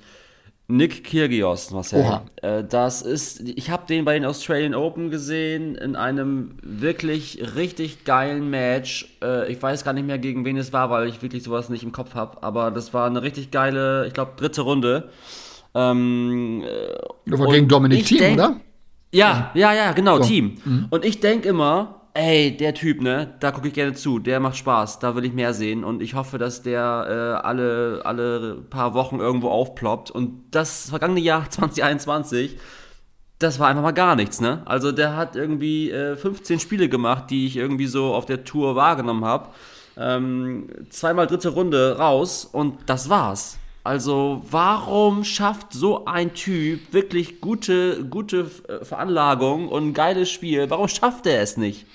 Nick 0.67 1.03
Kyrgios, 1.03 1.71
Marcel. 1.71 2.21
Äh, 2.41 2.63
das 2.63 3.01
ist, 3.01 3.41
ich 3.41 3.69
habe 3.69 3.85
den 3.87 4.05
bei 4.05 4.13
den 4.13 4.23
Australian 4.23 4.73
Open 4.73 5.09
gesehen 5.09 5.75
in 5.75 5.97
einem 5.97 6.55
wirklich 6.61 7.43
richtig 7.55 8.05
geilen 8.05 8.49
Match. 8.49 9.17
Äh, 9.21 9.51
ich 9.51 9.61
weiß 9.61 9.83
gar 9.83 9.91
nicht 9.93 10.07
mehr 10.07 10.17
gegen 10.17 10.45
wen 10.45 10.55
es 10.57 10.71
war, 10.71 10.89
weil 10.89 11.09
ich 11.09 11.21
wirklich 11.21 11.43
sowas 11.43 11.69
nicht 11.69 11.83
im 11.83 11.91
Kopf 11.91 12.15
habe. 12.15 12.41
Aber 12.41 12.71
das 12.71 12.93
war 12.93 13.05
eine 13.07 13.21
richtig 13.21 13.51
geile, 13.51 14.07
ich 14.07 14.13
glaube 14.13 14.31
dritte 14.37 14.61
Runde. 14.61 15.09
Ähm, 15.73 16.63
Das 17.25 17.39
war 17.39 17.47
gegen 17.47 17.67
Dominik 17.67 17.99
ich 17.99 18.05
Thiem, 18.05 18.33
oder? 18.35 18.55
Ja, 19.11 19.51
ja, 19.53 19.73
ja, 19.73 19.91
genau, 19.91 20.17
So. 20.17 20.23
Team. 20.23 20.87
Und 20.89 21.05
ich 21.05 21.19
denk 21.19 21.45
immer, 21.45 22.01
ey, 22.13 22.55
der 22.55 22.73
Typ, 22.73 23.01
ne, 23.01 23.35
da 23.39 23.51
gucke 23.51 23.67
ich 23.67 23.73
gerne 23.73 23.93
zu, 23.93 24.19
der 24.19 24.39
macht 24.39 24.57
Spaß, 24.57 24.99
da 24.99 25.15
will 25.15 25.25
ich 25.25 25.33
mehr 25.33 25.53
sehen 25.53 25.83
und 25.83 26.01
ich 26.01 26.13
hoffe, 26.13 26.37
dass 26.37 26.61
der 26.61 27.39
äh, 27.41 27.45
alle, 27.45 28.01
alle 28.03 28.55
paar 28.69 28.93
Wochen 28.93 29.19
irgendwo 29.19 29.49
aufploppt. 29.49 30.11
Und 30.11 30.43
das 30.51 30.89
vergangene 30.89 31.21
Jahr 31.21 31.49
2021, 31.49 32.57
das 33.39 33.59
war 33.59 33.67
einfach 33.69 33.83
mal 33.83 33.91
gar 33.91 34.15
nichts, 34.15 34.39
ne? 34.39 34.61
Also 34.65 34.91
der 34.91 35.15
hat 35.15 35.35
irgendwie 35.35 35.89
äh, 35.89 36.15
15 36.15 36.59
Spiele 36.59 36.89
gemacht, 36.89 37.25
die 37.29 37.47
ich 37.47 37.57
irgendwie 37.57 37.87
so 37.87 38.13
auf 38.13 38.25
der 38.25 38.43
Tour 38.43 38.75
wahrgenommen 38.75 39.25
habe. 39.25 39.49
Ähm, 39.97 40.67
zweimal 40.89 41.27
dritte 41.27 41.49
Runde 41.49 41.97
raus 41.97 42.45
und 42.45 42.77
das 42.85 43.09
war's. 43.09 43.60
Also 43.83 44.43
warum 44.49 45.23
schafft 45.23 45.73
so 45.73 46.05
ein 46.05 46.33
Typ 46.35 46.93
wirklich 46.93 47.41
gute, 47.41 48.05
gute 48.05 48.51
äh, 48.67 48.85
Veranlagung 48.85 49.69
und 49.69 49.87
ein 49.89 49.93
geiles 49.93 50.29
Spiel? 50.29 50.69
Warum 50.69 50.87
schafft 50.87 51.25
er 51.25 51.41
es 51.41 51.57
nicht? 51.57 51.87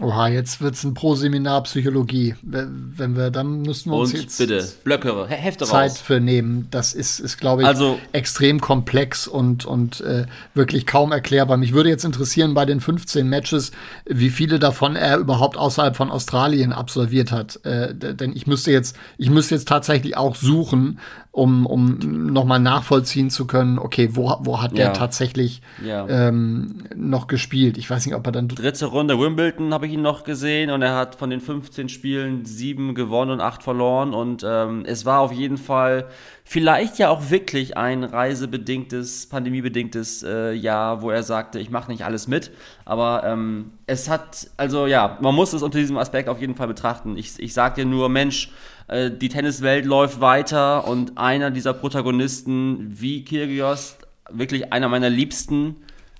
Oha, 0.00 0.26
jetzt 0.26 0.60
wird's 0.60 0.82
ein 0.82 0.92
Pro-Seminar 0.92 1.62
Psychologie. 1.62 2.34
Wenn 2.42 3.16
wir, 3.16 3.30
dann 3.30 3.62
müssten 3.62 3.90
wir 3.90 3.96
uns 3.96 4.12
Und 4.12 4.20
jetzt 4.22 4.38
bitte, 4.38 4.66
Blöcke, 4.82 5.28
He- 5.28 5.34
Hefte 5.36 5.66
Zeit 5.66 5.92
raus. 5.92 6.00
für 6.00 6.18
nehmen. 6.20 6.66
Das 6.72 6.94
ist, 6.94 7.20
ist 7.20 7.38
glaube 7.38 7.62
ich, 7.62 7.68
Also- 7.68 8.00
extrem 8.10 8.60
komplex 8.60 9.28
und, 9.28 9.64
und 9.66 10.00
äh, 10.00 10.26
wirklich 10.52 10.86
kaum 10.86 11.12
erklärbar. 11.12 11.58
Mich 11.58 11.72
würde 11.74 11.90
jetzt 11.90 12.04
interessieren 12.04 12.54
bei 12.54 12.64
den 12.66 12.80
15 12.80 13.28
Matches, 13.28 13.70
wie 14.04 14.30
viele 14.30 14.58
davon 14.58 14.96
er 14.96 15.18
überhaupt 15.18 15.56
außerhalb 15.56 15.94
von 15.94 16.10
Australien 16.10 16.72
absolviert 16.72 17.30
hat. 17.30 17.64
Äh, 17.64 17.94
denn 17.94 18.34
ich 18.34 18.48
müsste 18.48 18.72
jetzt, 18.72 18.96
ich 19.16 19.30
müsste 19.30 19.54
jetzt 19.54 19.68
tatsächlich 19.68 20.16
auch 20.16 20.34
suchen, 20.34 20.98
um, 21.34 21.66
um 21.66 21.98
nochmal 22.32 22.60
nachvollziehen 22.60 23.28
zu 23.28 23.46
können, 23.48 23.80
okay, 23.80 24.10
wo, 24.12 24.36
wo 24.40 24.62
hat 24.62 24.76
der 24.78 24.86
Ja. 24.86 24.92
tatsächlich 24.92 25.62
Ja. 25.84 26.06
ähm, 26.08 26.84
noch 26.94 27.26
gespielt? 27.26 27.76
Ich 27.76 27.90
weiß 27.90 28.06
nicht, 28.06 28.14
ob 28.14 28.24
er 28.26 28.30
dann 28.30 28.46
Dritte 28.46 28.86
Runde 28.86 29.18
Wimbledon 29.18 29.74
habe 29.74 29.88
ich 29.88 29.94
ihn 29.94 30.02
noch 30.02 30.22
gesehen 30.22 30.70
und 30.70 30.80
er 30.82 30.94
hat 30.94 31.16
von 31.16 31.30
den 31.30 31.40
15 31.40 31.88
Spielen 31.88 32.44
sieben 32.44 32.94
gewonnen 32.94 33.32
und 33.32 33.40
acht 33.40 33.64
verloren 33.64 34.14
und 34.14 34.44
ähm, 34.46 34.84
es 34.86 35.04
war 35.06 35.18
auf 35.20 35.32
jeden 35.32 35.56
Fall 35.56 36.06
vielleicht 36.44 36.98
ja 36.98 37.08
auch 37.08 37.30
wirklich 37.30 37.76
ein 37.76 38.04
reisebedingtes, 38.04 39.28
pandemiebedingtes 39.28 40.22
äh, 40.22 40.52
Jahr, 40.52 41.02
wo 41.02 41.10
er 41.10 41.24
sagte, 41.24 41.58
ich 41.58 41.70
mache 41.70 41.90
nicht 41.90 42.04
alles 42.04 42.28
mit, 42.28 42.52
aber 42.84 43.22
ähm, 43.24 43.72
es 43.86 44.08
hat, 44.08 44.48
also 44.56 44.86
ja, 44.86 45.18
man 45.20 45.34
muss 45.34 45.52
es 45.52 45.62
unter 45.64 45.78
diesem 45.78 45.98
Aspekt 45.98 46.28
auf 46.28 46.40
jeden 46.40 46.54
Fall 46.54 46.68
betrachten. 46.68 47.16
Ich, 47.16 47.40
ich 47.40 47.52
sage 47.54 47.82
dir 47.82 47.86
nur, 47.86 48.08
Mensch, 48.08 48.52
äh, 48.88 49.10
die 49.10 49.28
Tenniswelt 49.28 49.84
läuft 49.86 50.20
weiter 50.20 50.86
und 50.86 51.16
einer 51.18 51.50
dieser 51.50 51.72
Protagonisten 51.74 52.92
wie 53.00 53.24
Kyrgios, 53.24 53.96
wirklich 54.30 54.72
einer 54.72 54.88
meiner 54.88 55.10
Liebsten, 55.10 55.76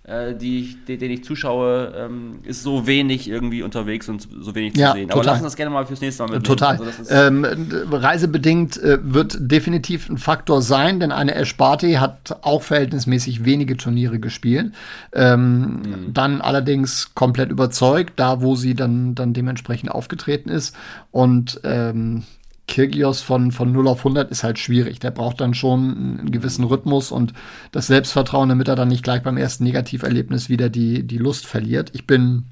äh, 0.07 0.35
die 0.35 0.77
den, 0.87 0.98
den 0.98 1.11
ich 1.11 1.24
zuschaue, 1.24 1.94
ähm, 1.96 2.40
ist 2.42 2.62
so 2.62 2.87
wenig 2.87 3.27
irgendwie 3.27 3.62
unterwegs 3.62 4.07
und 4.11 4.29
so 4.40 4.55
wenig 4.55 4.77
Ja, 4.77 4.90
zu 4.90 4.98
sehen. 4.98 5.11
Aber 5.11 5.20
total. 5.20 5.33
lass 5.33 5.40
uns 5.40 5.53
das 5.53 5.57
gerne 5.57 5.70
mal 5.70 5.87
fürs 5.87 6.03
nächste 6.03 6.22
Mal 6.22 6.27
mitnehmen. 6.27 6.44
Total. 6.44 6.79
Also 6.79 7.11
ähm, 7.11 7.46
reisebedingt 7.90 8.77
äh, 8.83 8.98
wird 9.03 9.38
definitiv 9.40 10.11
ein 10.11 10.18
Faktor 10.18 10.61
sein, 10.61 11.00
denn 11.00 11.11
eine 11.11 11.35
Esparti 11.35 11.94
hat 11.94 12.37
auch 12.42 12.62
verhältnismäßig 12.62 13.46
wenige 13.46 13.79
Turniere 13.79 14.18
gespielt. 14.18 14.72
Ähm, 15.14 15.81
Mhm. 15.85 16.12
Dann 16.12 16.40
allerdings 16.42 17.14
komplett 17.14 17.50
überzeugt, 17.50 18.12
da 18.16 18.42
wo 18.42 18.57
sie 18.57 18.74
dann, 18.74 19.14
dann 19.14 19.33
dementsprechend 19.33 19.90
aufgetreten 19.90 20.50
ist. 20.50 20.77
Und 21.12 21.61
ähm, 21.64 22.24
Kirgios 22.66 23.20
von, 23.20 23.53
von 23.53 23.72
0 23.72 23.88
auf 23.88 23.98
100 23.98 24.31
ist 24.31 24.42
halt 24.42 24.59
schwierig. 24.59 24.98
Der 24.98 25.11
braucht 25.11 25.40
dann 25.40 25.55
schon 25.55 26.18
einen 26.20 26.33
gewissen 26.33 26.64
Rhythmus 26.64 27.12
und 27.12 27.35
das 27.72 27.88
Selbstvertrauen, 27.88 28.48
damit 28.48 28.68
er 28.68 28.77
dann 28.77 28.88
nicht 28.88 29.05
gleich 29.05 29.22
beim 29.22 29.37
ersten 29.37 29.64
Negativerlebnis 29.64 30.48
wieder 30.48 30.70
die, 30.70 31.07
die 31.07 31.18
Lust 31.18 31.46
verliert. 31.46 31.90
Ich 31.94 32.07
bin 32.07 32.44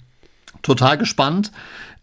total 0.63 0.99
gespannt. 0.99 1.51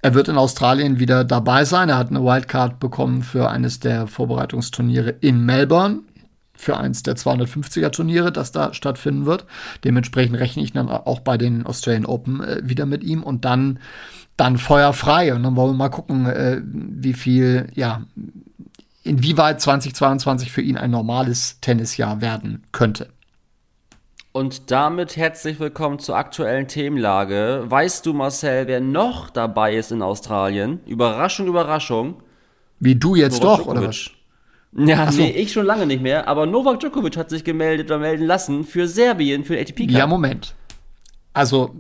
Er 0.01 0.13
wird 0.13 0.27
in 0.27 0.37
Australien 0.37 0.99
wieder 0.99 1.23
dabei 1.23 1.65
sein. 1.65 1.89
Er 1.89 1.97
hat 1.97 2.09
eine 2.09 2.23
Wildcard 2.23 2.79
bekommen 2.79 3.21
für 3.21 3.49
eines 3.49 3.79
der 3.79 4.07
Vorbereitungsturniere 4.07 5.11
in 5.21 5.45
Melbourne. 5.45 5.99
für 6.55 6.75
eins 6.77 7.03
der 7.03 7.15
250er 7.15 7.89
Turniere, 7.89 8.33
das 8.33 8.51
da 8.51 8.73
stattfinden 8.73 9.25
wird. 9.25 9.45
Dementsprechend 9.85 10.37
rechne 10.37 10.61
ich 10.61 10.73
dann 10.73 10.89
auch 10.89 11.21
bei 11.21 11.37
den 11.37 11.65
Australian 11.65 12.05
Open 12.05 12.43
äh, 12.43 12.61
wieder 12.63 12.85
mit 12.85 13.01
ihm 13.01 13.23
und 13.23 13.45
dann, 13.45 13.79
dann 14.39 14.57
Feuer 14.57 14.93
frei. 14.93 15.33
Und 15.33 15.43
dann 15.43 15.55
wollen 15.55 15.71
wir 15.71 15.77
mal 15.77 15.89
gucken, 15.89 16.25
äh, 16.25 16.61
wie 16.63 17.13
viel, 17.13 17.67
ja, 17.73 18.01
inwieweit 19.03 19.61
2022 19.61 20.51
für 20.51 20.61
ihn 20.61 20.77
ein 20.77 20.91
normales 20.91 21.59
Tennisjahr 21.61 22.21
werden 22.21 22.63
könnte. 22.71 23.09
Und 24.31 24.69
damit 24.71 25.17
herzlich 25.17 25.59
willkommen 25.59 25.99
zur 25.99 26.15
aktuellen 26.15 26.67
Themenlage. 26.67 27.65
Weißt 27.65 28.05
du, 28.05 28.13
Marcel, 28.13 28.67
wer 28.67 28.79
noch 28.79 29.31
dabei 29.31 29.75
ist 29.75 29.91
in 29.91 30.01
Australien? 30.01 30.79
Überraschung, 30.85 31.47
Überraschung. 31.47 32.21
Wie 32.79 32.95
du 32.95 33.15
jetzt 33.15 33.41
Novak 33.41 33.57
doch, 33.57 33.63
Djokovic. 33.63 33.79
oder 33.79 33.89
was? 33.89 34.11
Ja, 34.71 35.11
so. 35.11 35.21
nee, 35.21 35.31
ich 35.31 35.51
schon 35.51 35.65
lange 35.65 35.87
nicht 35.87 36.03
mehr. 36.03 36.27
Aber 36.27 36.45
Novak 36.45 36.79
Djokovic 36.79 37.17
hat 37.17 37.31
sich 37.31 37.43
gemeldet 37.43 37.87
oder 37.87 37.97
melden 37.97 38.25
lassen 38.25 38.63
für 38.63 38.87
Serbien, 38.87 39.43
für 39.43 39.55
den 39.55 39.63
ATP 39.63 39.87
Cup. 39.87 39.97
Ja, 39.97 40.07
Moment. 40.07 40.53
Also, 41.39 41.73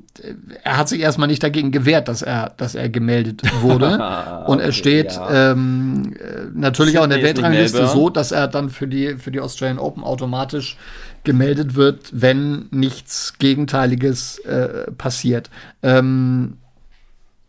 er 0.63 0.77
hat 0.77 0.87
sich 0.87 1.01
erstmal 1.01 1.27
nicht 1.27 1.43
dagegen 1.43 1.71
gewehrt, 1.71 2.07
dass 2.07 2.21
er, 2.21 2.53
dass 2.55 2.75
er 2.75 2.87
gemeldet 2.87 3.41
wurde. 3.61 3.99
Und 4.47 4.61
er 4.61 4.71
steht 4.71 5.11
ja. 5.11 5.51
ähm, 5.51 6.15
natürlich 6.53 6.93
Sydney 6.93 6.99
auch 6.99 7.03
in 7.03 7.09
der 7.09 7.21
Weltrangliste 7.21 7.85
so, 7.87 8.09
dass 8.09 8.31
er 8.31 8.47
dann 8.47 8.69
für 8.69 8.87
die, 8.87 9.17
für 9.17 9.31
die 9.31 9.41
Australian 9.41 9.77
Open 9.77 10.01
automatisch 10.01 10.77
gemeldet 11.25 11.75
wird, 11.75 12.09
wenn 12.13 12.67
nichts 12.71 13.33
Gegenteiliges 13.37 14.39
äh, 14.45 14.91
passiert. 14.91 15.49
Ähm, 15.83 16.53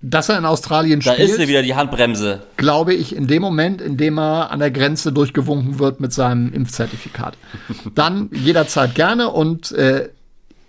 dass 0.02 0.30
er 0.30 0.38
in 0.38 0.46
Australien 0.46 1.02
spielt. 1.02 1.20
Da 1.20 1.22
ist 1.22 1.38
wieder 1.46 1.62
die 1.62 1.76
Handbremse. 1.76 2.40
Glaube 2.56 2.92
ich, 2.92 3.14
in 3.14 3.28
dem 3.28 3.40
Moment, 3.40 3.80
in 3.80 3.96
dem 3.96 4.18
er 4.18 4.50
an 4.50 4.58
der 4.58 4.72
Grenze 4.72 5.12
durchgewunken 5.12 5.78
wird 5.78 6.00
mit 6.00 6.12
seinem 6.12 6.52
Impfzertifikat. 6.52 7.36
Dann 7.94 8.30
jederzeit 8.32 8.96
gerne 8.96 9.28
und 9.28 9.70
äh, 9.70 10.08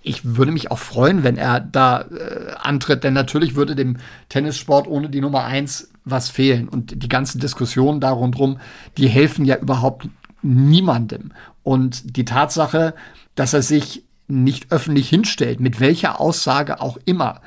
ich 0.04 0.36
würde 0.36 0.52
mich 0.52 0.72
auch 0.72 0.80
freuen, 0.80 1.24
wenn 1.24 1.38
er 1.38 1.60
da 1.60 2.02
äh, 2.02 2.54
antritt, 2.60 3.04
denn 3.04 3.14
natürlich 3.14 3.56
würde 3.56 3.76
dem 3.76 3.98
Tennissport 4.30 4.88
ohne 4.88 5.10
die 5.10 5.22
Nummer 5.22 5.44
eins 5.46 5.92
was 6.04 6.30
fehlen. 6.30 6.68
Und 6.68 7.04
die 7.04 7.10
ganzen 7.10 7.40
Diskussionen 7.40 8.00
da 8.00 8.12
rundherum, 8.12 8.60
die 8.98 9.08
helfen 9.08 9.46
ja 9.46 9.58
überhaupt 9.58 10.08
niemandem. 10.42 11.32
Und 11.64 12.18
die 12.18 12.26
Tatsache, 12.26 12.96
dass 13.36 13.54
er 13.54 13.62
sich 13.62 14.04
nicht 14.28 14.72
öffentlich 14.72 15.10
hinstellt, 15.10 15.60
mit 15.60 15.80
welcher 15.80 16.20
Aussage 16.20 16.82
auch 16.82 16.98
immer, 17.06 17.42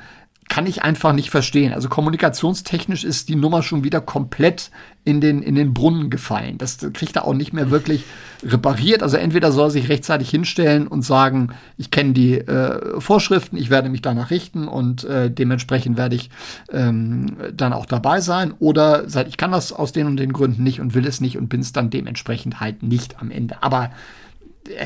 kann 0.47 0.67
ich 0.67 0.83
einfach 0.83 1.13
nicht 1.13 1.31
verstehen. 1.31 1.73
Also 1.73 1.89
kommunikationstechnisch 1.89 3.03
ist 3.03 3.29
die 3.29 3.35
Nummer 3.35 3.63
schon 3.63 3.83
wieder 3.83 3.99
komplett 3.99 4.69
in 5.03 5.19
den, 5.19 5.41
in 5.41 5.55
den 5.55 5.73
Brunnen 5.73 6.09
gefallen. 6.09 6.57
Das 6.57 6.77
kriegt 6.93 7.15
er 7.15 7.25
auch 7.25 7.33
nicht 7.33 7.51
mehr 7.51 7.71
wirklich 7.71 8.03
repariert. 8.43 9.01
Also 9.01 9.17
entweder 9.17 9.51
soll 9.51 9.67
er 9.67 9.71
sich 9.71 9.89
rechtzeitig 9.89 10.29
hinstellen 10.29 10.87
und 10.87 11.01
sagen, 11.01 11.49
ich 11.77 11.89
kenne 11.89 12.13
die 12.13 12.37
äh, 12.37 12.99
Vorschriften, 12.99 13.57
ich 13.57 13.69
werde 13.69 13.89
mich 13.89 14.01
danach 14.01 14.29
richten 14.29 14.67
und 14.67 15.03
äh, 15.03 15.31
dementsprechend 15.31 15.97
werde 15.97 16.15
ich 16.15 16.29
ähm, 16.71 17.37
dann 17.53 17.73
auch 17.73 17.85
dabei 17.85 18.21
sein. 18.21 18.53
Oder 18.59 19.09
seit 19.09 19.27
ich 19.27 19.37
kann 19.37 19.51
das 19.51 19.73
aus 19.73 19.93
den 19.93 20.07
und 20.07 20.17
den 20.17 20.33
Gründen 20.33 20.63
nicht 20.63 20.79
und 20.79 20.93
will 20.93 21.07
es 21.07 21.21
nicht 21.21 21.37
und 21.37 21.49
bin 21.49 21.61
es 21.61 21.73
dann 21.73 21.89
dementsprechend 21.89 22.59
halt 22.59 22.83
nicht 22.83 23.19
am 23.19 23.31
Ende. 23.31 23.61
Aber 23.61 23.91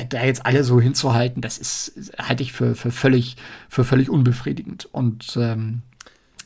da 0.08 0.24
jetzt 0.24 0.44
alle 0.46 0.64
so 0.64 0.80
hinzuhalten, 0.80 1.40
das 1.40 1.58
ist, 1.58 2.12
halte 2.18 2.42
ich 2.42 2.52
für, 2.52 2.74
für, 2.74 2.90
völlig, 2.90 3.36
für 3.68 3.84
völlig 3.84 4.10
unbefriedigend. 4.10 4.88
Und 4.92 5.36
ähm, 5.40 5.82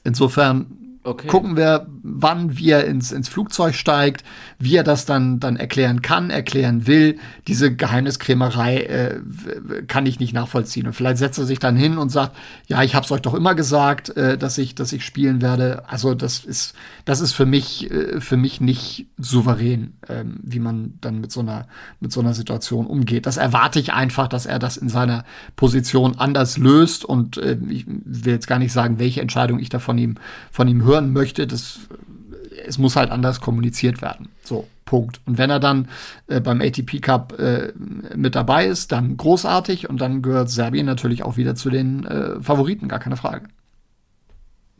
insofern 0.04 0.83
Okay. 1.06 1.26
Gucken 1.26 1.58
wir, 1.58 1.86
wann 2.02 2.56
wie 2.56 2.70
er 2.70 2.86
ins, 2.86 3.12
ins 3.12 3.28
Flugzeug 3.28 3.74
steigt, 3.74 4.24
wie 4.58 4.74
er 4.74 4.84
das 4.84 5.04
dann, 5.04 5.38
dann 5.38 5.56
erklären 5.56 6.00
kann, 6.00 6.30
erklären 6.30 6.86
will. 6.86 7.18
Diese 7.46 7.76
Geheimniskrämerei 7.76 8.80
äh, 8.80 9.20
kann 9.86 10.06
ich 10.06 10.18
nicht 10.18 10.32
nachvollziehen. 10.32 10.86
Und 10.86 10.94
vielleicht 10.94 11.18
setzt 11.18 11.38
er 11.38 11.44
sich 11.44 11.58
dann 11.58 11.76
hin 11.76 11.98
und 11.98 12.08
sagt, 12.08 12.34
ja, 12.68 12.82
ich 12.82 12.94
habe 12.94 13.04
es 13.04 13.12
euch 13.12 13.20
doch 13.20 13.34
immer 13.34 13.54
gesagt, 13.54 14.16
äh, 14.16 14.38
dass 14.38 14.56
ich, 14.56 14.74
dass 14.74 14.94
ich 14.94 15.04
spielen 15.04 15.42
werde. 15.42 15.86
Also 15.90 16.14
das 16.14 16.42
ist, 16.42 16.74
das 17.04 17.20
ist 17.20 17.32
für 17.32 17.44
mich, 17.44 17.90
äh, 17.90 18.22
für 18.22 18.38
mich 18.38 18.62
nicht 18.62 19.06
souverän, 19.18 19.92
äh, 20.08 20.24
wie 20.42 20.58
man 20.58 20.94
dann 21.02 21.20
mit 21.20 21.30
so 21.30 21.40
einer, 21.40 21.66
mit 22.00 22.12
so 22.12 22.20
einer 22.20 22.32
Situation 22.32 22.86
umgeht. 22.86 23.26
Das 23.26 23.36
erwarte 23.36 23.78
ich 23.78 23.92
einfach, 23.92 24.28
dass 24.28 24.46
er 24.46 24.58
das 24.58 24.78
in 24.78 24.88
seiner 24.88 25.26
Position 25.54 26.16
anders 26.16 26.56
löst. 26.56 27.04
Und 27.04 27.36
äh, 27.36 27.58
ich 27.68 27.84
will 27.86 28.32
jetzt 28.32 28.46
gar 28.46 28.58
nicht 28.58 28.72
sagen, 28.72 28.98
welche 28.98 29.20
Entscheidung 29.20 29.58
ich 29.58 29.68
da 29.68 29.80
von 29.80 29.98
ihm, 29.98 30.14
von 30.50 30.66
ihm 30.66 30.82
höre 30.82 30.93
hören 30.94 31.12
möchte, 31.12 31.46
das, 31.46 31.80
es 32.66 32.78
muss 32.78 32.96
halt 32.96 33.10
anders 33.10 33.40
kommuniziert 33.40 34.00
werden. 34.00 34.28
So, 34.42 34.66
Punkt. 34.84 35.20
Und 35.26 35.38
wenn 35.38 35.50
er 35.50 35.60
dann 35.60 35.88
äh, 36.26 36.40
beim 36.40 36.60
ATP 36.60 37.00
Cup 37.00 37.38
äh, 37.38 37.72
mit 38.14 38.34
dabei 38.34 38.66
ist, 38.66 38.92
dann 38.92 39.16
großartig 39.16 39.88
und 39.88 40.00
dann 40.00 40.22
gehört 40.22 40.50
Serbien 40.50 40.86
natürlich 40.86 41.22
auch 41.22 41.36
wieder 41.36 41.54
zu 41.54 41.70
den 41.70 42.04
äh, 42.06 42.40
Favoriten, 42.40 42.88
gar 42.88 43.00
keine 43.00 43.16
Frage. 43.16 43.48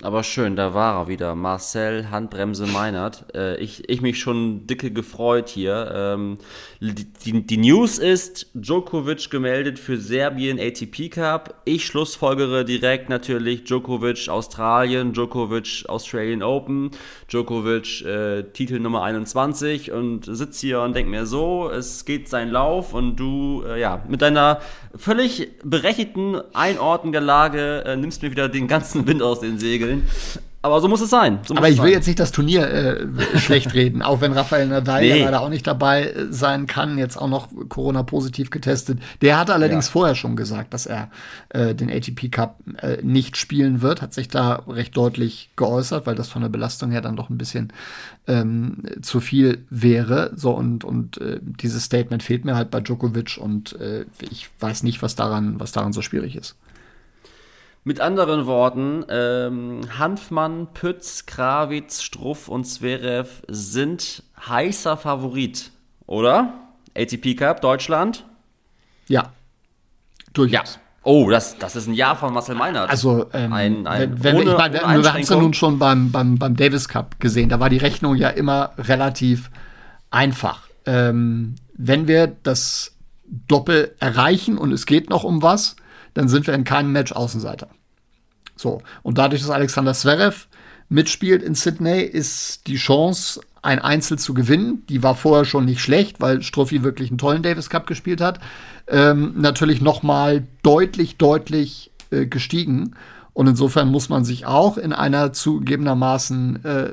Aber 0.05 0.23
schön, 0.23 0.55
da 0.55 0.75
war 0.75 1.01
er 1.01 1.09
wieder. 1.09 1.35
Marcel 1.35 2.11
Handbremse 2.11 2.67
Meinert. 2.67 3.25
Äh, 3.35 3.57
ich, 3.57 3.89
ich 3.89 4.03
mich 4.03 4.19
schon 4.19 4.67
dicke 4.67 4.91
gefreut 4.91 5.49
hier. 5.49 5.91
Ähm, 5.95 6.37
die, 6.79 7.47
die, 7.47 7.57
News 7.57 7.97
ist, 7.97 8.51
Djokovic 8.53 9.31
gemeldet 9.31 9.79
für 9.79 9.97
Serbien 9.97 10.61
ATP 10.61 11.09
Cup. 11.09 11.55
Ich 11.65 11.87
schlussfolgere 11.87 12.67
direkt 12.67 13.09
natürlich 13.09 13.65
Djokovic 13.65 14.29
Australien, 14.29 15.15
Djokovic 15.15 15.87
Australian 15.89 16.43
Open, 16.43 16.91
Djokovic 17.31 18.05
äh, 18.05 18.43
Titel 18.53 18.81
Nummer 18.81 19.05
21 19.05 19.91
und 19.91 20.27
sitze 20.27 20.67
hier 20.67 20.81
und 20.83 20.95
denke 20.95 21.11
mir 21.11 21.25
so, 21.25 21.71
es 21.71 22.05
geht 22.05 22.29
sein 22.29 22.51
Lauf 22.51 22.93
und 22.93 23.17
du, 23.17 23.63
äh, 23.67 23.81
ja, 23.81 24.05
mit 24.07 24.21
deiner 24.21 24.61
völlig 24.95 25.49
berechtigten 25.65 26.43
Einordnung 26.53 27.13
der 27.13 27.23
Lage 27.23 27.85
äh, 27.87 27.97
nimmst 27.97 28.23
mir 28.23 28.31
wieder 28.31 28.51
den 28.51 28.69
ganzen 28.69 29.07
Wind 29.07 29.23
aus 29.23 29.41
den 29.41 29.59
Segeln 29.59 29.94
regeln. 29.95 30.09
Aber 30.63 30.81
so 30.81 30.89
muss 30.89 31.03
es 31.03 31.11
sein. 31.11 31.41
So 31.47 31.55
aber 31.55 31.69
ich 31.69 31.77
will 31.77 31.89
sein. 31.89 31.93
jetzt 31.93 32.07
nicht 32.07 32.19
das 32.19 32.33
Turnier 32.33 32.67
äh, 32.67 33.07
schlecht 33.39 33.75
reden, 33.75 34.01
auch 34.01 34.23
wenn 34.23 34.33
Rafael 34.33 34.67
Nadal 34.67 35.03
nee. 35.03 35.11
ja 35.11 35.25
leider 35.27 35.43
auch 35.43 35.51
nicht 35.51 35.67
dabei 35.67 36.07
äh, 36.07 36.33
sein 36.33 36.67
kann, 36.67 36.97
jetzt 36.97 37.19
auch 37.19 37.29
noch 37.29 37.49
Corona-positiv 37.69 38.49
getestet. 38.49 38.99
Der 39.21 39.39
hat 39.39 39.51
allerdings 39.51 39.89
ja. 39.89 39.93
vorher 39.93 40.15
schon 40.15 40.37
gesagt, 40.37 40.73
dass 40.73 40.87
er 40.87 41.11
äh, 41.51 41.75
den 41.75 41.91
ATP 41.91 42.31
Cup 42.31 42.61
äh, 42.79 42.97
nicht 43.03 43.37
spielen 43.37 43.83
wird, 43.83 44.01
hat 44.01 44.15
sich 44.15 44.29
da 44.29 44.63
recht 44.67 44.97
deutlich 44.97 45.51
geäußert, 45.57 46.07
weil 46.07 46.15
das 46.15 46.31
von 46.31 46.41
der 46.41 46.49
Belastung 46.49 46.91
her 46.91 47.03
dann 47.03 47.17
doch 47.17 47.29
ein 47.29 47.37
bisschen 47.37 47.71
ähm, 48.27 48.85
zu 49.03 49.21
viel 49.21 49.67
wäre. 49.69 50.33
So 50.35 50.53
und, 50.53 50.83
und 50.83 51.21
äh, 51.21 51.41
dieses 51.43 51.85
Statement 51.85 52.23
fehlt 52.23 52.47
mir 52.47 52.57
halt 52.57 52.71
bei 52.71 52.81
Djokovic 52.81 53.37
und 53.37 53.79
äh, 53.79 54.07
ich 54.31 54.49
weiß 54.61 54.83
nicht, 54.83 55.03
was 55.03 55.15
daran, 55.15 55.61
was 55.61 55.73
daran 55.73 55.93
so 55.93 56.01
schwierig 56.01 56.37
ist. 56.37 56.57
Mit 57.87 58.01
anderen 58.01 58.47
Worten, 58.47 59.05
ähm, 59.11 59.83
Hanfmann, 59.99 60.69
Pütz, 60.73 61.27
Krawitz, 61.27 62.03
Struff 62.03 62.49
und 62.49 62.65
Zverev 62.65 63.43
sind 63.47 64.23
heißer 64.49 64.97
Favorit, 64.97 65.71
oder? 66.07 66.55
ATP 66.97 67.35
Cup, 67.35 67.61
Deutschland? 67.61 68.25
Ja. 69.07 69.33
Durchaus. 70.33 70.77
Ja. 70.77 70.81
Oh, 71.03 71.29
das, 71.29 71.59
das 71.59 71.77
ist 71.77 71.87
ein 71.87 71.93
Jahr 71.93 72.17
von 72.17 72.33
Marcel 72.33 72.55
Meinert. 72.55 72.89
Also, 72.89 73.27
ähm, 73.35 73.53
ein, 73.53 73.87
ein, 73.87 74.25
wenn, 74.25 74.37
ohne, 74.37 74.53
ich 74.53 74.57
meine, 74.57 74.75
wir 74.75 75.13
haben 75.13 75.21
es 75.21 75.29
ja 75.29 75.37
nun 75.37 75.53
schon 75.53 75.79
beim, 75.79 76.11
beim, 76.11 76.39
beim 76.39 76.57
Davis 76.57 76.89
Cup 76.89 77.21
gesehen. 77.21 77.51
Da 77.51 77.61
war 77.61 77.69
die 77.69 77.77
Rechnung 77.77 78.17
ja 78.17 78.31
immer 78.31 78.71
relativ 78.79 79.51
einfach. 80.11 80.63
Ähm, 80.87 81.57
wenn 81.77 82.09
wir 82.09 82.29
das 82.29 82.97
Doppel 83.27 83.95
erreichen 84.01 84.57
und 84.57 84.73
es 84.73 84.87
geht 84.87 85.11
noch 85.11 85.25
um 85.25 85.43
was, 85.43 85.77
dann 86.15 86.29
sind 86.29 86.47
wir 86.47 86.55
in 86.55 86.65
keinem 86.65 86.93
Match 86.93 87.13
Außenseiter. 87.13 87.69
So. 88.57 88.81
Und 89.03 89.19
dadurch, 89.19 89.43
dass 89.43 89.51
Alexander 89.51 89.95
Zverev 89.95 90.47
mitspielt 90.89 91.43
in 91.43 91.55
Sydney, 91.55 92.03
ist 92.03 92.67
die 92.67 92.77
Chance, 92.77 93.41
ein 93.63 93.79
Einzel 93.79 94.19
zu 94.19 94.35
gewinnen. 94.35 94.85
Die 94.89 95.03
war 95.03 95.15
vorher 95.15 95.45
schon 95.45 95.65
nicht 95.65 95.81
schlecht, 95.81 96.21
weil 96.21 96.43
Struffi 96.43 96.83
wirklich 96.83 97.11
einen 97.11 97.19
tollen 97.19 97.43
Davis 97.43 97.71
Cup 97.71 97.87
gespielt 97.87 98.21
hat. 98.21 98.39
Ähm, 98.87 99.35
natürlich 99.37 99.81
noch 99.81 100.03
mal 100.03 100.47
deutlich, 100.63 101.17
deutlich 101.17 101.91
äh, 102.11 102.27
gestiegen. 102.27 102.95
Und 103.33 103.49
insofern 103.49 103.89
muss 103.89 104.09
man 104.09 104.25
sich 104.25 104.47
auch 104.47 104.77
in 104.77 104.93
einer 104.93 105.33
zugegebenermaßen 105.33 106.65
äh, 106.65 106.91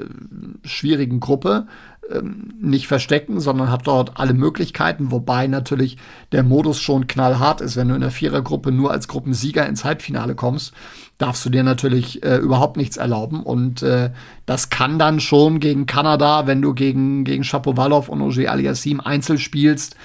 schwierigen 0.63 1.19
Gruppe 1.19 1.67
ähm, 2.13 2.53
nicht 2.61 2.87
verstecken, 2.87 3.39
sondern 3.39 3.71
hat 3.71 3.87
dort 3.87 4.19
alle 4.19 4.33
Möglichkeiten, 4.33 5.11
wobei 5.11 5.47
natürlich 5.47 5.97
der 6.31 6.43
Modus 6.43 6.79
schon 6.79 7.07
knallhart 7.07 7.61
ist. 7.61 7.75
Wenn 7.75 7.89
du 7.89 7.95
in 7.95 8.01
der 8.01 8.11
Vierergruppe 8.11 8.71
nur 8.71 8.91
als 8.91 9.07
Gruppensieger 9.07 9.67
ins 9.67 9.83
Halbfinale 9.83 10.35
kommst, 10.35 10.73
darfst 11.17 11.45
du 11.45 11.49
dir 11.49 11.63
natürlich 11.63 12.23
äh, 12.23 12.37
überhaupt 12.37 12.77
nichts 12.77 12.97
erlauben. 12.97 13.43
Und 13.43 13.83
äh, 13.83 14.11
das 14.45 14.69
kann 14.69 14.99
dann 14.99 15.19
schon 15.19 15.59
gegen 15.59 15.85
Kanada, 15.85 16.47
wenn 16.47 16.61
du 16.61 16.73
gegen, 16.73 17.23
gegen 17.23 17.43
Shapovalov 17.43 18.09
und 18.09 18.21
Ogier 18.21 18.51
Aliassim 18.51 18.99
Einzel 18.99 19.37
spielst, 19.37 19.95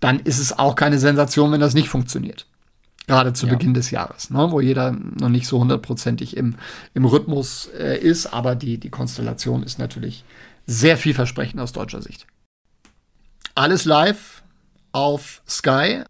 dann 0.00 0.20
ist 0.20 0.38
es 0.38 0.58
auch 0.58 0.74
keine 0.74 0.98
Sensation, 0.98 1.50
wenn 1.52 1.60
das 1.60 1.74
nicht 1.74 1.88
funktioniert. 1.88 2.46
Gerade 3.06 3.34
zu 3.34 3.46
ja. 3.46 3.52
Beginn 3.52 3.74
des 3.74 3.90
Jahres, 3.90 4.30
ne, 4.30 4.50
wo 4.50 4.60
jeder 4.60 4.92
noch 4.92 5.28
nicht 5.28 5.46
so 5.46 5.60
hundertprozentig 5.60 6.38
im, 6.38 6.56
im 6.94 7.04
Rhythmus 7.04 7.68
äh, 7.78 7.98
ist, 7.98 8.26
aber 8.26 8.54
die, 8.54 8.78
die 8.78 8.88
Konstellation 8.88 9.62
ist 9.62 9.78
natürlich 9.78 10.24
sehr 10.66 10.96
vielversprechend 10.96 11.60
aus 11.60 11.72
deutscher 11.72 12.02
Sicht. 12.02 12.26
Alles 13.54 13.84
live 13.84 14.42
auf 14.92 15.42
Sky. 15.48 16.04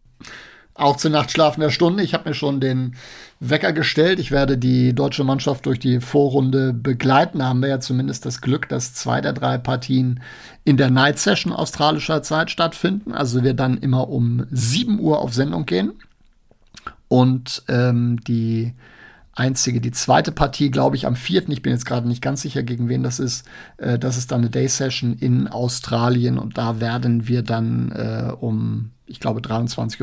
Auch 0.77 0.97
zur 0.97 1.13
nachtschlafender 1.13 1.71
Stunde. 1.71 2.03
Ich 2.03 2.15
habe 2.15 2.29
mir 2.29 2.35
schon 2.35 2.61
den 2.61 2.97
Wecker 3.39 3.73
gestellt. 3.73 4.19
Ich 4.19 4.33
werde 4.33 4.59
die 4.59 4.93
deutsche 4.93 5.23
Mannschaft 5.23 5.67
durch 5.67 5.79
die 5.79 6.01
Vorrunde 6.01 6.73
begleiten. 6.73 7.39
Da 7.39 7.47
haben 7.47 7.61
wir 7.61 7.69
ja 7.69 7.79
zumindest 7.79 8.27
das 8.27 8.41
Glück, 8.41 8.69
dass 8.69 8.93
zwei 8.93 9.21
der 9.21 9.35
drei 9.35 9.59
Partien 9.59 10.21
in 10.65 10.77
der 10.77 10.91
Night 10.91 11.19
Session 11.19 11.53
australischer 11.53 12.23
Zeit 12.23 12.51
stattfinden. 12.51 13.13
Also 13.13 13.45
wir 13.45 13.55
dann 13.55 13.79
immer 13.79 14.09
um 14.09 14.47
7 14.51 14.99
Uhr 14.99 15.21
auf 15.21 15.33
Sendung 15.33 15.65
gehen. 15.65 15.93
Und 17.07 17.63
ähm, 17.69 18.19
die 18.27 18.75
einzige, 19.37 19.81
die 19.81 19.91
zweite 19.91 20.33
Partie, 20.33 20.71
glaube 20.71 20.97
ich, 20.97 21.07
am 21.07 21.17
vierten. 21.17 21.53
Ich 21.53 21.63
bin 21.63 21.73
jetzt 21.73 21.87
gerade 21.87 22.09
nicht 22.09 22.23
ganz 22.23 22.43
sicher, 22.43 22.63
gegen 22.63 22.89
wen 22.89 23.03
das 23.03 23.19
ist. 23.19 23.47
Äh, 23.77 23.99
das 23.99 24.17
ist 24.17 24.33
dann 24.33 24.41
eine 24.41 24.51
Day 24.51 24.69
Session 24.69 25.17
in 25.19 25.49
Australien 25.49 26.39
und 26.39 26.59
da 26.59 26.81
werden 26.81 27.29
wir 27.29 27.43
dann 27.43 27.93
äh, 27.93 28.33
um, 28.33 28.91
ich 29.07 29.21
glaube, 29.21 29.41
23.45 29.41 30.01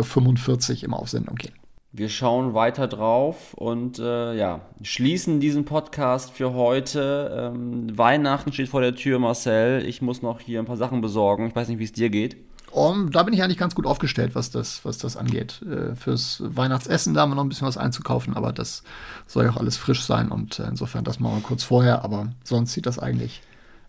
Uhr 0.77 0.83
immer 0.83 0.99
auf 0.99 1.09
Sendung 1.09 1.35
gehen. 1.35 1.53
Wir 1.93 2.07
schauen 2.07 2.53
weiter 2.53 2.87
drauf 2.87 3.53
und 3.53 3.99
äh, 3.99 4.33
ja, 4.33 4.61
schließen 4.81 5.41
diesen 5.41 5.65
Podcast 5.65 6.31
für 6.31 6.53
heute. 6.53 7.51
Ähm, 7.53 7.97
Weihnachten 7.97 8.53
steht 8.53 8.69
vor 8.69 8.79
der 8.79 8.95
Tür, 8.95 9.19
Marcel. 9.19 9.85
Ich 9.85 10.01
muss 10.01 10.21
noch 10.21 10.39
hier 10.39 10.59
ein 10.59 10.65
paar 10.65 10.77
Sachen 10.77 11.01
besorgen. 11.01 11.47
Ich 11.47 11.55
weiß 11.55 11.67
nicht, 11.67 11.79
wie 11.79 11.83
es 11.83 11.91
dir 11.91 12.09
geht. 12.09 12.37
Um, 12.71 13.11
da 13.11 13.23
bin 13.23 13.33
ich 13.33 13.43
eigentlich 13.43 13.57
ganz 13.57 13.75
gut 13.75 13.85
aufgestellt, 13.85 14.33
was 14.33 14.49
das, 14.49 14.85
was 14.85 14.97
das 14.97 15.17
angeht. 15.17 15.61
Äh, 15.63 15.95
fürs 15.95 16.41
Weihnachtsessen 16.45 17.13
da 17.13 17.21
haben 17.21 17.31
wir 17.31 17.35
noch 17.35 17.43
ein 17.43 17.49
bisschen 17.49 17.67
was 17.67 17.77
einzukaufen, 17.77 18.35
aber 18.35 18.53
das 18.53 18.83
soll 19.27 19.43
ja 19.45 19.51
auch 19.51 19.57
alles 19.57 19.75
frisch 19.77 20.03
sein 20.03 20.29
und 20.29 20.59
äh, 20.59 20.67
insofern 20.67 21.03
das 21.03 21.19
machen 21.19 21.35
wir 21.37 21.41
kurz 21.43 21.63
vorher, 21.63 22.03
aber 22.03 22.29
sonst 22.45 22.71
sieht 22.73 22.85
das 22.85 22.97
eigentlich, 22.97 23.41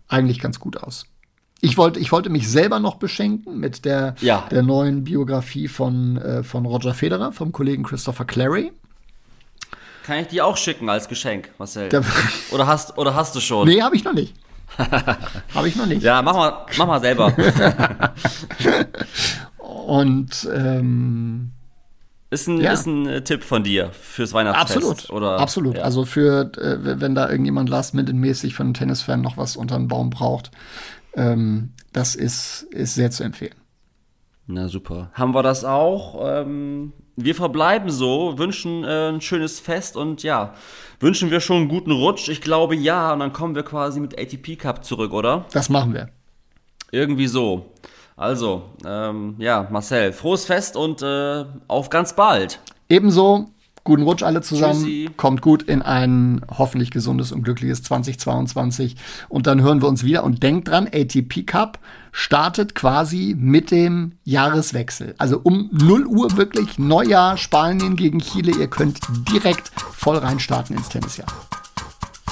eigentlich 0.09 0.39
ganz 0.39 0.59
gut 0.59 0.77
aus. 0.77 1.05
Ich 1.61 1.77
wollte, 1.77 1.97
ich 2.01 2.11
wollte 2.11 2.29
mich 2.29 2.49
selber 2.49 2.79
noch 2.81 2.95
beschenken 2.95 3.57
mit 3.57 3.85
der, 3.85 4.15
Ja. 4.19 4.45
der 4.51 4.63
neuen 4.63 5.05
Biografie 5.05 5.69
von, 5.69 6.17
äh, 6.17 6.43
von 6.43 6.65
Roger 6.65 6.93
Federer, 6.93 7.31
vom 7.31 7.53
Kollegen 7.53 7.83
Christopher 7.83 8.25
Clary. 8.25 8.73
Kann 10.05 10.17
ich 10.19 10.27
dir 10.27 10.45
auch 10.45 10.57
schicken 10.57 10.89
als 10.89 11.07
Geschenk, 11.07 11.51
Marcel? 11.57 11.87
Der- 11.87 12.03
oder, 12.51 12.67
hast, 12.67 12.97
oder 12.97 13.15
hast 13.15 13.33
du 13.35 13.39
schon? 13.39 13.65
Nee, 13.65 13.81
habe 13.81 13.95
ich 13.95 14.03
noch 14.03 14.11
nicht. 14.13 14.35
habe 15.53 15.67
ich 15.67 15.75
noch 15.75 15.85
nicht. 15.85 16.03
Ja, 16.03 16.21
mach 16.21 16.33
mal, 16.35 16.65
mach 16.77 16.87
mal 16.87 17.01
selber. 17.01 17.33
Und 19.57 20.47
ähm, 20.53 21.51
Ist 22.29 22.47
ein, 22.47 22.59
Ja. 22.59 22.73
ist 22.73 22.85
ein 22.87 23.05
äh, 23.07 23.21
Tipp 23.23 23.43
von 23.43 23.63
dir 23.63 23.91
fürs 23.91 24.33
Weihnachtsfest. 24.33 24.77
Absolut, 24.77 25.09
Oder, 25.11 25.39
absolut. 25.39 25.77
Ja. 25.77 25.83
Also 25.83 26.05
für, 26.05 26.51
äh, 26.57 26.99
wenn 27.01 27.15
da 27.15 27.29
irgendjemand 27.29 27.69
last-minute-mäßig 27.69 28.55
von 28.55 28.67
einem 28.67 28.73
Tennisfan 28.73 29.21
noch 29.21 29.37
was 29.37 29.55
unter 29.55 29.77
den 29.77 29.87
Baum 29.87 30.09
braucht, 30.09 30.51
ähm, 31.15 31.73
das 31.91 32.15
ist, 32.15 32.63
ist 32.71 32.95
sehr 32.95 33.11
zu 33.11 33.23
empfehlen. 33.23 33.55
Na 34.47 34.67
super. 34.67 35.11
Haben 35.13 35.33
wir 35.35 35.43
das 35.43 35.63
auch? 35.63 36.19
Ähm, 36.25 36.91
wir 37.15 37.35
verbleiben 37.35 37.89
so, 37.89 38.37
wünschen 38.37 38.83
äh, 38.83 39.09
ein 39.09 39.21
schönes 39.21 39.59
Fest 39.59 39.97
und 39.97 40.23
ja, 40.23 40.53
wünschen 40.99 41.31
wir 41.31 41.39
schon 41.39 41.57
einen 41.57 41.67
guten 41.69 41.91
Rutsch? 41.91 42.29
Ich 42.29 42.41
glaube 42.41 42.75
ja, 42.75 43.13
und 43.13 43.19
dann 43.19 43.33
kommen 43.33 43.55
wir 43.55 43.63
quasi 43.63 43.99
mit 43.99 44.19
ATP 44.19 44.57
Cup 44.57 44.83
zurück, 44.83 45.13
oder? 45.13 45.45
Das 45.51 45.69
machen 45.69 45.93
wir. 45.93 46.09
Irgendwie 46.91 47.27
so. 47.27 47.71
Also, 48.15 48.69
ähm, 48.85 49.35
ja, 49.39 49.67
Marcel, 49.71 50.13
frohes 50.13 50.45
Fest 50.45 50.75
und 50.75 51.01
äh, 51.01 51.45
auf 51.67 51.89
ganz 51.89 52.15
bald. 52.15 52.59
Ebenso, 52.89 53.49
guten 53.83 54.03
Rutsch 54.03 54.23
alle 54.23 54.41
zusammen. 54.41 54.83
Tschüssi. 54.83 55.09
Kommt 55.17 55.41
gut 55.41 55.63
in 55.63 55.81
ein 55.81 56.41
hoffentlich 56.57 56.91
gesundes 56.91 57.31
und 57.31 57.43
glückliches 57.43 57.83
2022. 57.83 58.95
Und 59.29 59.47
dann 59.47 59.61
hören 59.61 59.81
wir 59.81 59.87
uns 59.87 60.03
wieder. 60.03 60.23
Und 60.23 60.43
denkt 60.43 60.69
dran, 60.69 60.87
ATP 60.87 61.45
Cup 61.45 61.79
startet 62.11 62.75
quasi 62.75 63.35
mit 63.37 63.71
dem 63.71 64.13
Jahreswechsel. 64.23 65.15
Also 65.17 65.39
um 65.43 65.69
0 65.71 66.05
Uhr 66.05 66.37
wirklich 66.37 66.77
Neujahr, 66.77 67.37
Spanien 67.37 67.95
gegen 67.95 68.19
Chile. 68.19 68.53
Ihr 68.57 68.67
könnt 68.67 68.99
direkt 69.31 69.71
voll 69.77 70.17
reinstarten 70.17 70.75
ins 70.77 70.89
Tennisjahr. 70.89 71.27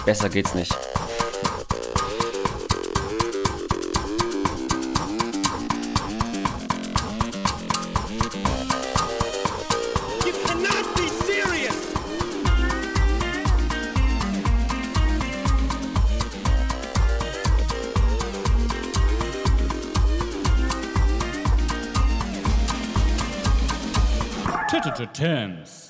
Besser 0.06 0.30
geht's 0.30 0.56
nicht. 0.56 0.76
terms. 25.22 25.81